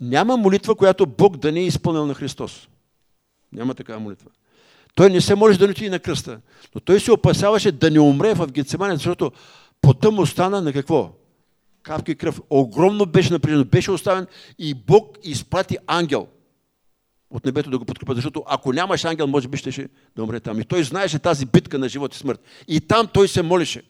Няма 0.00 0.36
молитва, 0.36 0.74
която 0.76 1.06
Бог 1.06 1.36
да 1.36 1.52
не 1.52 1.60
е 1.60 1.66
изпълнил 1.66 2.06
на 2.06 2.14
Христос. 2.14 2.68
Няма 3.52 3.74
такава 3.74 4.00
молитва. 4.00 4.30
Той 4.94 5.10
не 5.10 5.20
се 5.20 5.34
може 5.34 5.58
да 5.58 5.66
не 5.66 5.70
отиде 5.70 5.90
на 5.90 5.98
кръста. 5.98 6.40
Но 6.74 6.80
той 6.80 7.00
се 7.00 7.12
опасяваше 7.12 7.72
да 7.72 7.90
не 7.90 8.00
умре 8.00 8.34
в 8.34 8.52
Гецимания, 8.52 8.96
защото 8.96 9.32
потъм 9.80 10.18
остана 10.18 10.60
на 10.60 10.72
какво? 10.72 11.12
Капки 11.82 12.14
кръв. 12.14 12.40
Огромно 12.50 13.06
беше 13.06 13.32
напрежено. 13.32 13.64
Беше 13.64 13.90
оставен 13.90 14.26
и 14.58 14.74
Бог 14.74 15.18
изпрати 15.22 15.78
ангел 15.86 16.26
от 17.30 17.44
небето 17.44 17.70
да 17.70 17.78
го 17.78 17.84
подкрепа, 17.84 18.14
защото 18.14 18.44
ако 18.46 18.72
нямаш 18.72 19.04
ангел, 19.04 19.26
може 19.26 19.48
би 19.48 19.56
ще 19.56 19.88
да 20.16 20.22
умре 20.22 20.40
там. 20.40 20.60
И 20.60 20.64
той 20.64 20.84
знаеше 20.84 21.18
тази 21.18 21.46
битка 21.46 21.78
на 21.78 21.88
живот 21.88 22.14
и 22.14 22.18
смърт. 22.18 22.40
И 22.68 22.80
там 22.80 23.08
той 23.14 23.28
се 23.28 23.42
молеше. 23.42 23.82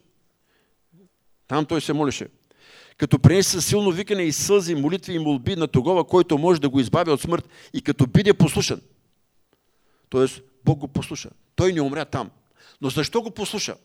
Там 1.48 1.64
той 1.64 1.80
се 1.80 1.92
молеше. 1.92 2.28
Като 2.96 3.18
принесе 3.18 3.60
силно 3.60 3.90
викане 3.90 4.22
и 4.22 4.32
сълзи, 4.32 4.74
молитви 4.74 5.14
и 5.14 5.18
молби 5.18 5.56
на 5.56 5.68
тогова, 5.68 6.04
който 6.04 6.38
може 6.38 6.60
да 6.60 6.68
го 6.68 6.80
избави 6.80 7.10
от 7.10 7.20
смърт 7.20 7.48
и 7.74 7.82
като 7.82 8.06
биде 8.06 8.34
послушан. 8.34 8.80
Тоест, 10.08 10.42
Бог 10.64 10.78
го 10.78 10.88
послуша. 10.88 11.30
Той 11.56 11.72
не 11.72 11.80
умря 11.80 12.04
там. 12.04 12.30
Но 12.80 12.90
защо 12.90 13.22
го 13.22 13.30
послуша? 13.30 13.76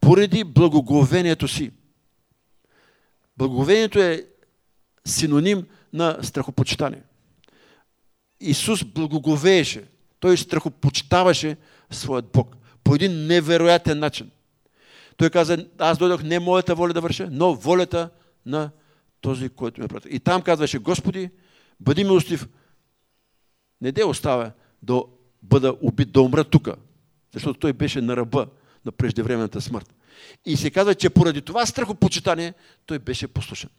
Поради 0.00 0.44
благоговението 0.44 1.48
си. 1.48 1.70
Благоговението 3.36 3.98
е 3.98 4.26
синоним 5.04 5.66
на 5.92 6.18
страхопочитание. 6.22 7.02
Исус 8.40 8.84
благоговееше. 8.84 9.84
Той 10.20 10.36
страхопочитаваше 10.36 11.56
своят 11.90 12.32
Бог 12.32 12.56
по 12.84 12.94
един 12.94 13.26
невероятен 13.26 13.98
начин. 13.98 14.30
Той 15.16 15.30
каза, 15.30 15.66
аз 15.78 15.98
дойдох 15.98 16.22
не 16.22 16.38
моята 16.38 16.74
воля 16.74 16.92
да 16.92 17.00
върша, 17.00 17.28
но 17.30 17.54
волята 17.54 18.10
на 18.46 18.70
този, 19.20 19.48
който 19.48 19.80
ме 19.80 19.88
прати. 19.88 20.08
И 20.10 20.20
там 20.20 20.42
казваше, 20.42 20.78
Господи, 20.78 21.30
бъди 21.80 22.04
милостив, 22.04 22.48
не 23.80 23.92
де 23.92 24.04
оставя 24.04 24.52
да 24.82 25.02
бъда 25.44 25.76
убит, 25.80 26.12
да 26.12 26.20
умра 26.20 26.44
тук, 26.44 26.68
защото 27.32 27.60
той 27.60 27.72
беше 27.72 28.00
на 28.00 28.16
ръба 28.16 28.46
на 28.84 28.92
преждевременната 28.92 29.60
смърт. 29.60 29.94
И 30.46 30.56
се 30.56 30.70
казва, 30.70 30.94
че 30.94 31.10
поради 31.10 31.42
това 31.42 31.66
страхопочитание 31.66 32.54
той 32.86 32.98
беше 32.98 33.28
послушен. 33.28 33.70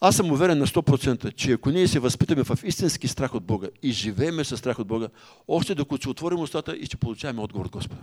Аз 0.00 0.16
съм 0.16 0.32
уверен 0.32 0.58
на 0.58 0.66
100%, 0.66 1.34
че 1.34 1.52
ако 1.52 1.70
ние 1.70 1.88
се 1.88 1.98
възпитаме 1.98 2.44
в 2.44 2.58
истински 2.64 3.08
страх 3.08 3.34
от 3.34 3.44
Бога 3.44 3.68
и 3.82 3.90
живееме 3.92 4.44
със 4.44 4.60
страх 4.60 4.78
от 4.78 4.86
Бога, 4.86 5.08
още 5.48 5.74
докато 5.74 6.02
се 6.02 6.08
отворим 6.08 6.40
устата 6.40 6.76
и 6.76 6.86
ще 6.86 6.96
получаваме 6.96 7.42
отговор 7.42 7.66
от 7.66 7.72
Господа. 7.72 8.02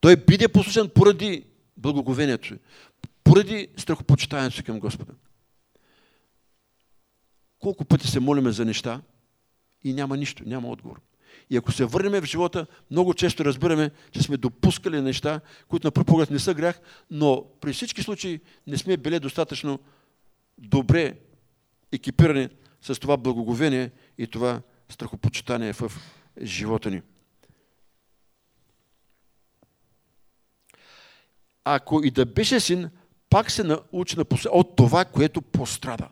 Той 0.00 0.16
биде 0.16 0.48
послушен 0.48 0.90
поради 0.94 1.44
благоговението 1.76 2.48
си, 2.48 2.54
поради 3.24 3.68
страхопочитанието 3.76 4.56
си 4.56 4.62
към 4.62 4.80
Господа. 4.80 5.12
Колко 7.58 7.84
пъти 7.84 8.06
се 8.06 8.20
молиме 8.20 8.52
за 8.52 8.64
неща 8.64 9.00
и 9.84 9.92
няма 9.92 10.16
нищо, 10.16 10.42
няма 10.46 10.68
отговор. 10.68 11.00
И 11.50 11.56
ако 11.56 11.72
се 11.72 11.84
върнем 11.84 12.22
в 12.22 12.26
живота, 12.26 12.66
много 12.90 13.14
често 13.14 13.44
разбираме, 13.44 13.90
че 14.10 14.22
сме 14.22 14.36
допускали 14.36 15.00
неща, 15.00 15.40
които 15.68 15.86
на 15.86 15.90
пръв 15.90 16.04
поглед 16.04 16.30
не 16.30 16.38
са 16.38 16.54
грях, 16.54 16.80
но 17.10 17.44
при 17.60 17.72
всички 17.72 18.02
случаи 18.02 18.40
не 18.66 18.78
сме 18.78 18.96
били 18.96 19.20
достатъчно 19.20 19.78
добре 20.58 21.16
екипирани 21.92 22.48
с 22.80 22.94
това 23.00 23.16
благоговение 23.16 23.90
и 24.18 24.26
това 24.26 24.62
страхопочитание 24.88 25.72
в 25.72 25.92
живота 26.42 26.90
ни. 26.90 27.02
Ако 31.64 32.04
и 32.04 32.10
да 32.10 32.26
беше 32.26 32.60
син, 32.60 32.90
пак 33.30 33.50
се 33.50 33.64
научи 33.64 34.16
на 34.16 34.24
от 34.50 34.76
това, 34.76 35.04
което 35.04 35.42
пострада. 35.42 36.08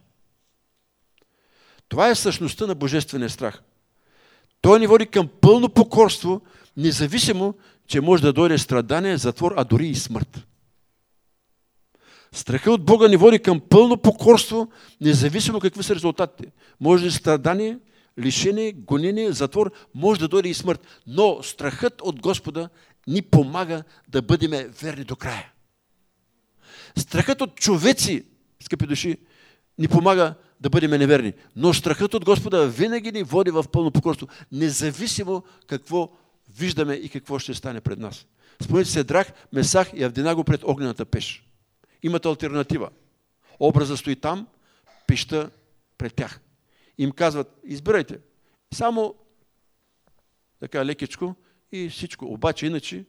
Това 1.93 2.09
е 2.09 2.15
същността 2.15 2.67
на 2.67 2.75
божествения 2.75 3.31
страх. 3.31 3.63
Той 4.61 4.81
ни 4.81 4.87
води 4.87 5.07
към 5.07 5.29
пълно 5.41 5.69
покорство, 5.69 6.41
независимо, 6.77 7.55
че 7.87 8.01
може 8.01 8.23
да 8.23 8.33
дойде 8.33 8.59
страдание, 8.59 9.17
затвор, 9.17 9.55
а 9.57 9.65
дори 9.65 9.89
и 9.89 9.95
смърт. 9.95 10.47
Страха 12.33 12.73
от 12.73 12.85
Бога 12.85 13.09
ни 13.09 13.17
води 13.17 13.39
към 13.39 13.61
пълно 13.61 13.97
покорство, 13.97 14.71
независимо 15.01 15.61
какви 15.61 15.83
са 15.83 15.95
резултатите. 15.95 16.53
Може 16.81 17.03
да 17.03 17.09
е 17.09 17.11
страдание, 17.11 17.79
лишение, 18.19 18.73
гонение, 18.73 19.33
затвор, 19.33 19.73
може 19.95 20.21
да 20.21 20.29
дойде 20.29 20.49
и 20.49 20.55
смърт. 20.55 21.03
Но 21.07 21.43
страхът 21.43 22.01
от 22.03 22.21
Господа 22.21 22.69
ни 23.07 23.23
помага 23.23 23.83
да 24.09 24.23
бъдем 24.23 24.71
верни 24.83 25.05
до 25.05 25.17
края. 25.17 25.53
Страхът 26.97 27.41
от 27.41 27.57
човеци, 27.57 28.25
скъпи 28.61 28.87
души, 28.87 29.17
ни 29.79 29.89
помага 29.89 30.35
да 30.63 30.71
бъдем 30.71 30.91
неверни. 30.91 31.33
Но 31.57 31.75
страхът 31.75 32.15
от 32.15 32.25
Господа 32.25 32.69
винаги 32.69 33.13
ни 33.13 33.23
води 33.23 33.51
в 33.51 33.65
пълно 33.73 33.91
покорство, 33.91 34.29
независимо 34.53 35.43
какво 35.67 36.11
виждаме 36.57 36.95
и 36.95 37.09
какво 37.09 37.39
ще 37.39 37.55
стане 37.55 37.81
пред 37.81 37.99
нас. 37.99 38.27
Спомнете 38.63 38.91
се 38.91 39.05
Драх, 39.05 39.33
Месах 39.53 39.91
и 39.95 40.03
Авдинаго 40.03 40.45
пред 40.45 40.65
огнената 40.65 41.05
пеш. 41.05 41.49
Имат 42.03 42.27
альтернатива. 42.27 42.91
Образа 43.61 43.97
стои 43.97 44.17
там, 44.17 44.47
пеща 45.07 45.51
пред 45.99 46.15
тях. 46.15 46.41
Им 46.99 47.13
казват, 47.13 47.59
избирайте. 47.65 48.19
Само 48.75 49.15
така 50.61 50.85
лекичко 50.85 51.35
и 51.73 51.89
всичко. 51.89 52.25
Обаче 52.27 52.67
иначе 52.67 53.05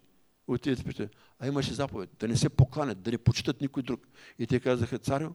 отидете 0.48 0.84
пеща. 0.84 1.10
А 1.40 1.48
имаше 1.48 1.74
заповед 1.74 2.10
да 2.20 2.28
не 2.28 2.38
се 2.38 2.50
покланят, 2.50 3.02
да 3.02 3.12
не 3.12 3.18
почитат 3.18 3.62
никой 3.62 3.84
друг. 3.84 4.08
И 4.40 4.48
те 4.48 4.60
казаха, 4.60 5.00
царю, 5.00 5.30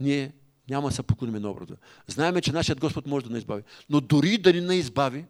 ние 0.00 0.32
няма 0.70 0.88
да 0.88 0.94
се 0.94 1.02
поклоним 1.02 1.42
на 1.42 1.50
образа. 1.50 1.76
Знаеме, 2.06 2.40
че 2.40 2.52
нашият 2.52 2.80
Господ 2.80 3.06
може 3.06 3.26
да 3.26 3.32
не 3.32 3.38
избави. 3.38 3.62
Но 3.88 4.00
дори 4.00 4.38
да 4.38 4.52
ни 4.52 4.60
не 4.60 4.74
избави, 4.74 5.26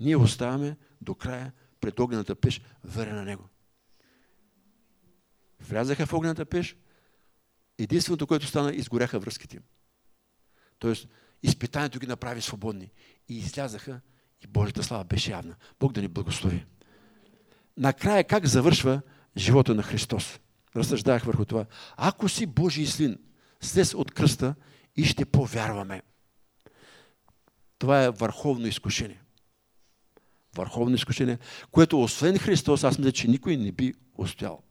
ние 0.00 0.16
оставаме 0.16 0.76
до 1.00 1.14
края 1.14 1.52
пред 1.80 2.00
огнената 2.00 2.34
пеш, 2.34 2.60
верен 2.84 3.14
на 3.14 3.24
Него. 3.24 3.48
Влязаха 5.60 6.06
в 6.06 6.12
огнената 6.12 6.44
пеш, 6.44 6.76
единственото, 7.78 8.26
което 8.26 8.46
стана, 8.46 8.74
изгоряха 8.74 9.18
връзките 9.18 9.56
им. 9.56 9.62
Тоест, 10.78 11.08
изпитанието 11.42 11.98
ги 11.98 12.06
направи 12.06 12.40
свободни. 12.40 12.90
И 13.28 13.38
излязаха 13.38 14.00
и 14.44 14.46
Божията 14.46 14.82
слава 14.82 15.04
беше 15.04 15.30
явна. 15.30 15.56
Бог 15.80 15.92
да 15.92 16.02
ни 16.02 16.08
благослови. 16.08 16.66
Накрая 17.76 18.24
как 18.24 18.46
завършва 18.46 19.00
живота 19.36 19.74
на 19.74 19.82
Христос? 19.82 20.40
Разсъждах 20.76 21.24
върху 21.24 21.44
това. 21.44 21.66
Ако 21.96 22.28
си 22.28 22.46
Божий 22.46 22.86
син, 22.86 23.18
слез 23.60 23.94
от 23.94 24.10
кръста 24.10 24.54
и 24.96 25.04
ще 25.04 25.24
повярваме. 25.24 26.02
Това 27.78 28.04
е 28.04 28.10
върховно 28.10 28.66
изкушение. 28.66 29.20
Върховно 30.56 30.94
изкушение, 30.94 31.38
което 31.70 32.02
освен 32.02 32.38
Христос, 32.38 32.84
аз 32.84 32.98
мисля, 32.98 33.12
че 33.12 33.28
никой 33.28 33.56
не 33.56 33.72
би 33.72 33.94
устоял. 34.14 34.62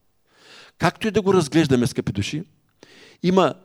Както 0.78 1.08
и 1.08 1.12
да 1.12 1.21
го 1.21 1.34
разглеждаме, 1.34 1.88
скъпи 1.88 2.12
души, 2.12 2.43
има 3.23 3.56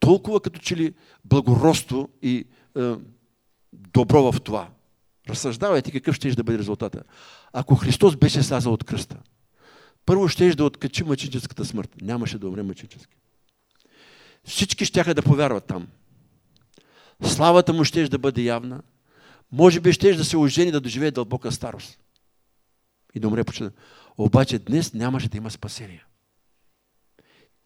толкова 0.00 0.40
като 0.40 0.60
че 0.60 0.76
ли 0.76 0.94
благородство 1.24 2.08
и 2.22 2.44
е, 2.76 2.94
добро 3.72 4.32
в 4.32 4.40
това. 4.40 4.70
Разсъждавайте 5.28 5.90
какъв 5.90 6.16
ще 6.16 6.30
да 6.30 6.44
бъде 6.44 6.58
резултата. 6.58 7.02
Ако 7.52 7.74
Христос 7.74 8.16
беше 8.16 8.42
слязал 8.42 8.72
от 8.72 8.84
кръста, 8.84 9.16
първо 10.06 10.28
ще 10.28 10.54
да 10.54 10.64
откачи 10.64 11.04
мъчическата 11.04 11.64
смърт. 11.64 11.90
Нямаше 12.02 12.38
да 12.38 12.48
умре 12.48 12.62
мъчически. 12.62 13.16
Всички 14.44 14.84
ще 14.84 15.14
да 15.14 15.22
повярват 15.22 15.64
там. 15.64 15.88
Славата 17.22 17.72
му 17.72 17.84
ще 17.84 18.08
да 18.08 18.18
бъде 18.18 18.42
явна. 18.42 18.82
Може 19.52 19.80
би 19.80 19.92
ще 19.92 20.14
да 20.14 20.24
се 20.24 20.36
ожени 20.36 20.70
да 20.70 20.80
доживее 20.80 21.10
дълбока 21.10 21.52
старост. 21.52 21.98
И 23.14 23.20
да 23.20 23.28
умре 23.28 23.44
почина. 23.44 23.70
Обаче 24.18 24.58
днес 24.58 24.94
нямаше 24.94 25.28
да 25.28 25.36
има 25.36 25.50
спасение. 25.50 26.04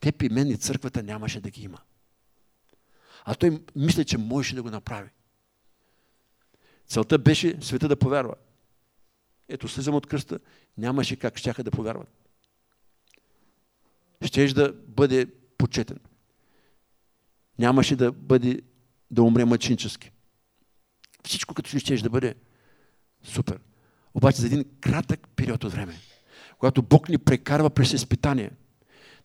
Теб 0.00 0.22
и 0.22 0.28
мен 0.28 0.50
и 0.50 0.56
църквата 0.56 1.02
нямаше 1.02 1.40
да 1.40 1.50
ги 1.50 1.62
има. 1.62 1.78
А 3.24 3.34
той 3.34 3.62
мисля, 3.76 4.04
че 4.04 4.18
можеше 4.18 4.54
да 4.54 4.62
го 4.62 4.70
направи. 4.70 5.08
Целта 6.86 7.18
беше 7.18 7.58
света 7.60 7.88
да 7.88 7.96
повярва. 7.96 8.34
Ето, 9.48 9.68
слизам 9.68 9.94
от 9.94 10.06
кръста, 10.06 10.38
нямаше 10.78 11.16
как 11.16 11.38
щяха 11.38 11.64
да 11.64 11.70
повярват. 11.70 12.08
щеш 14.24 14.52
да 14.52 14.72
бъде 14.72 15.26
почетен. 15.58 15.98
Нямаше 17.58 17.96
да 17.96 18.12
бъде 18.12 18.60
да 19.10 19.22
умре 19.22 19.44
мъчинчески. 19.44 20.10
Всичко 21.24 21.54
като 21.54 21.78
щеш 21.78 22.00
да 22.00 22.10
бъде 22.10 22.34
супер. 23.22 23.58
Обаче 24.14 24.40
за 24.40 24.46
един 24.46 24.64
кратък 24.80 25.28
период 25.36 25.64
от 25.64 25.72
време, 25.72 25.94
когато 26.58 26.82
Бог 26.82 27.08
ни 27.08 27.18
прекарва 27.18 27.70
през 27.70 27.92
изпитание, 27.92 28.50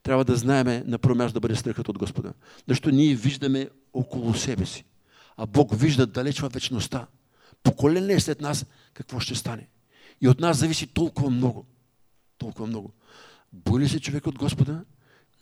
трябва 0.02 0.24
да 0.24 0.36
знаеме 0.36 0.82
на 0.86 0.98
първо 0.98 1.16
място 1.16 1.34
да 1.34 1.40
бъде 1.40 1.56
страхът 1.56 1.88
от 1.88 1.98
Господа. 1.98 2.32
Защото 2.68 2.90
ние 2.90 3.14
виждаме 3.14 3.70
около 3.92 4.34
себе 4.34 4.66
си, 4.66 4.84
а 5.36 5.46
Бог 5.46 5.78
вижда 5.78 6.06
далеч 6.06 6.40
във 6.40 6.52
вечността. 6.52 7.06
Поколение 7.62 8.20
след 8.20 8.40
нас 8.40 8.66
какво 8.94 9.20
ще 9.20 9.34
стане. 9.34 9.68
И 10.20 10.28
от 10.28 10.40
нас 10.40 10.58
зависи 10.58 10.86
толкова 10.86 11.30
много. 11.30 11.66
Толкова 12.38 12.66
много. 12.66 12.92
Боли 13.52 13.88
се 13.88 14.00
човек 14.00 14.26
от 14.26 14.38
Господа, 14.38 14.84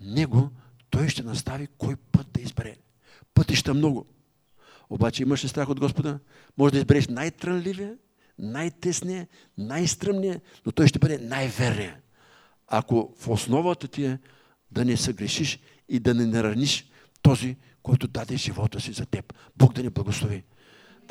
него 0.01 0.51
той 0.91 1.09
ще 1.09 1.23
настави 1.23 1.69
кой 1.79 1.97
път 1.97 2.27
да 2.33 2.41
избере. 2.41 2.77
Пътища 3.35 3.75
много. 3.75 4.07
Обаче 4.91 5.23
имаш 5.23 5.45
ли 5.45 5.49
страх 5.49 5.69
от 5.69 5.81
Господа? 5.81 6.19
Може 6.59 6.73
да 6.73 6.79
избереш 6.79 7.09
най-трънливия, 7.09 7.95
най-тесния, 8.39 9.27
най-стръмния, 9.59 10.41
но 10.67 10.73
той 10.73 10.87
ще 10.87 10.99
бъде 10.99 11.19
най-верния. 11.19 11.97
Ако 12.69 13.15
в 13.19 13.29
основата 13.29 13.89
ти 13.89 14.05
е 14.05 14.19
да 14.71 14.85
не 14.85 14.97
съгрешиш 14.97 15.59
и 15.89 16.01
да 16.01 16.15
не 16.15 16.27
нараниш 16.27 16.91
този, 17.23 17.57
който 17.83 18.09
даде 18.09 18.37
живота 18.37 18.81
си 18.81 18.93
за 18.93 19.07
теб. 19.07 19.35
Бог 19.57 19.73
да 19.73 19.83
ни 19.83 19.91
благослови. 19.91 20.45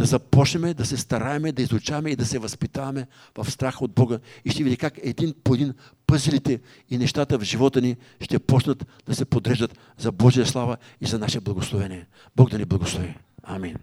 Да 0.02 0.08
започнем 0.08 0.74
да 0.74 0.86
се 0.86 0.98
стараеме, 0.98 1.52
да 1.52 1.62
изучаваме 1.62 2.10
и 2.10 2.16
да 2.16 2.26
се 2.26 2.40
възпитаваме 2.40 3.08
в 3.38 3.52
страх 3.52 3.82
от 3.82 3.92
Бога. 3.92 4.20
И 4.46 4.50
ще 4.50 4.64
види 4.64 4.78
как 4.78 4.94
един 5.04 5.34
по 5.44 5.56
един 5.56 5.74
пъзелите 6.08 6.60
и 6.90 6.98
нещата 6.98 7.40
в 7.40 7.44
живота 7.44 7.82
ни 7.82 7.98
ще 8.22 8.40
почнат 8.40 8.86
да 9.08 9.16
се 9.16 9.26
подреждат 9.26 9.78
за 9.98 10.12
Божия 10.12 10.46
слава 10.46 10.78
и 11.02 11.06
за 11.06 11.20
наше 11.20 11.40
благословение. 11.40 12.08
Бог 12.36 12.50
да 12.50 12.58
ни 12.58 12.66
благослови. 12.66 13.16
Амин. 13.44 13.76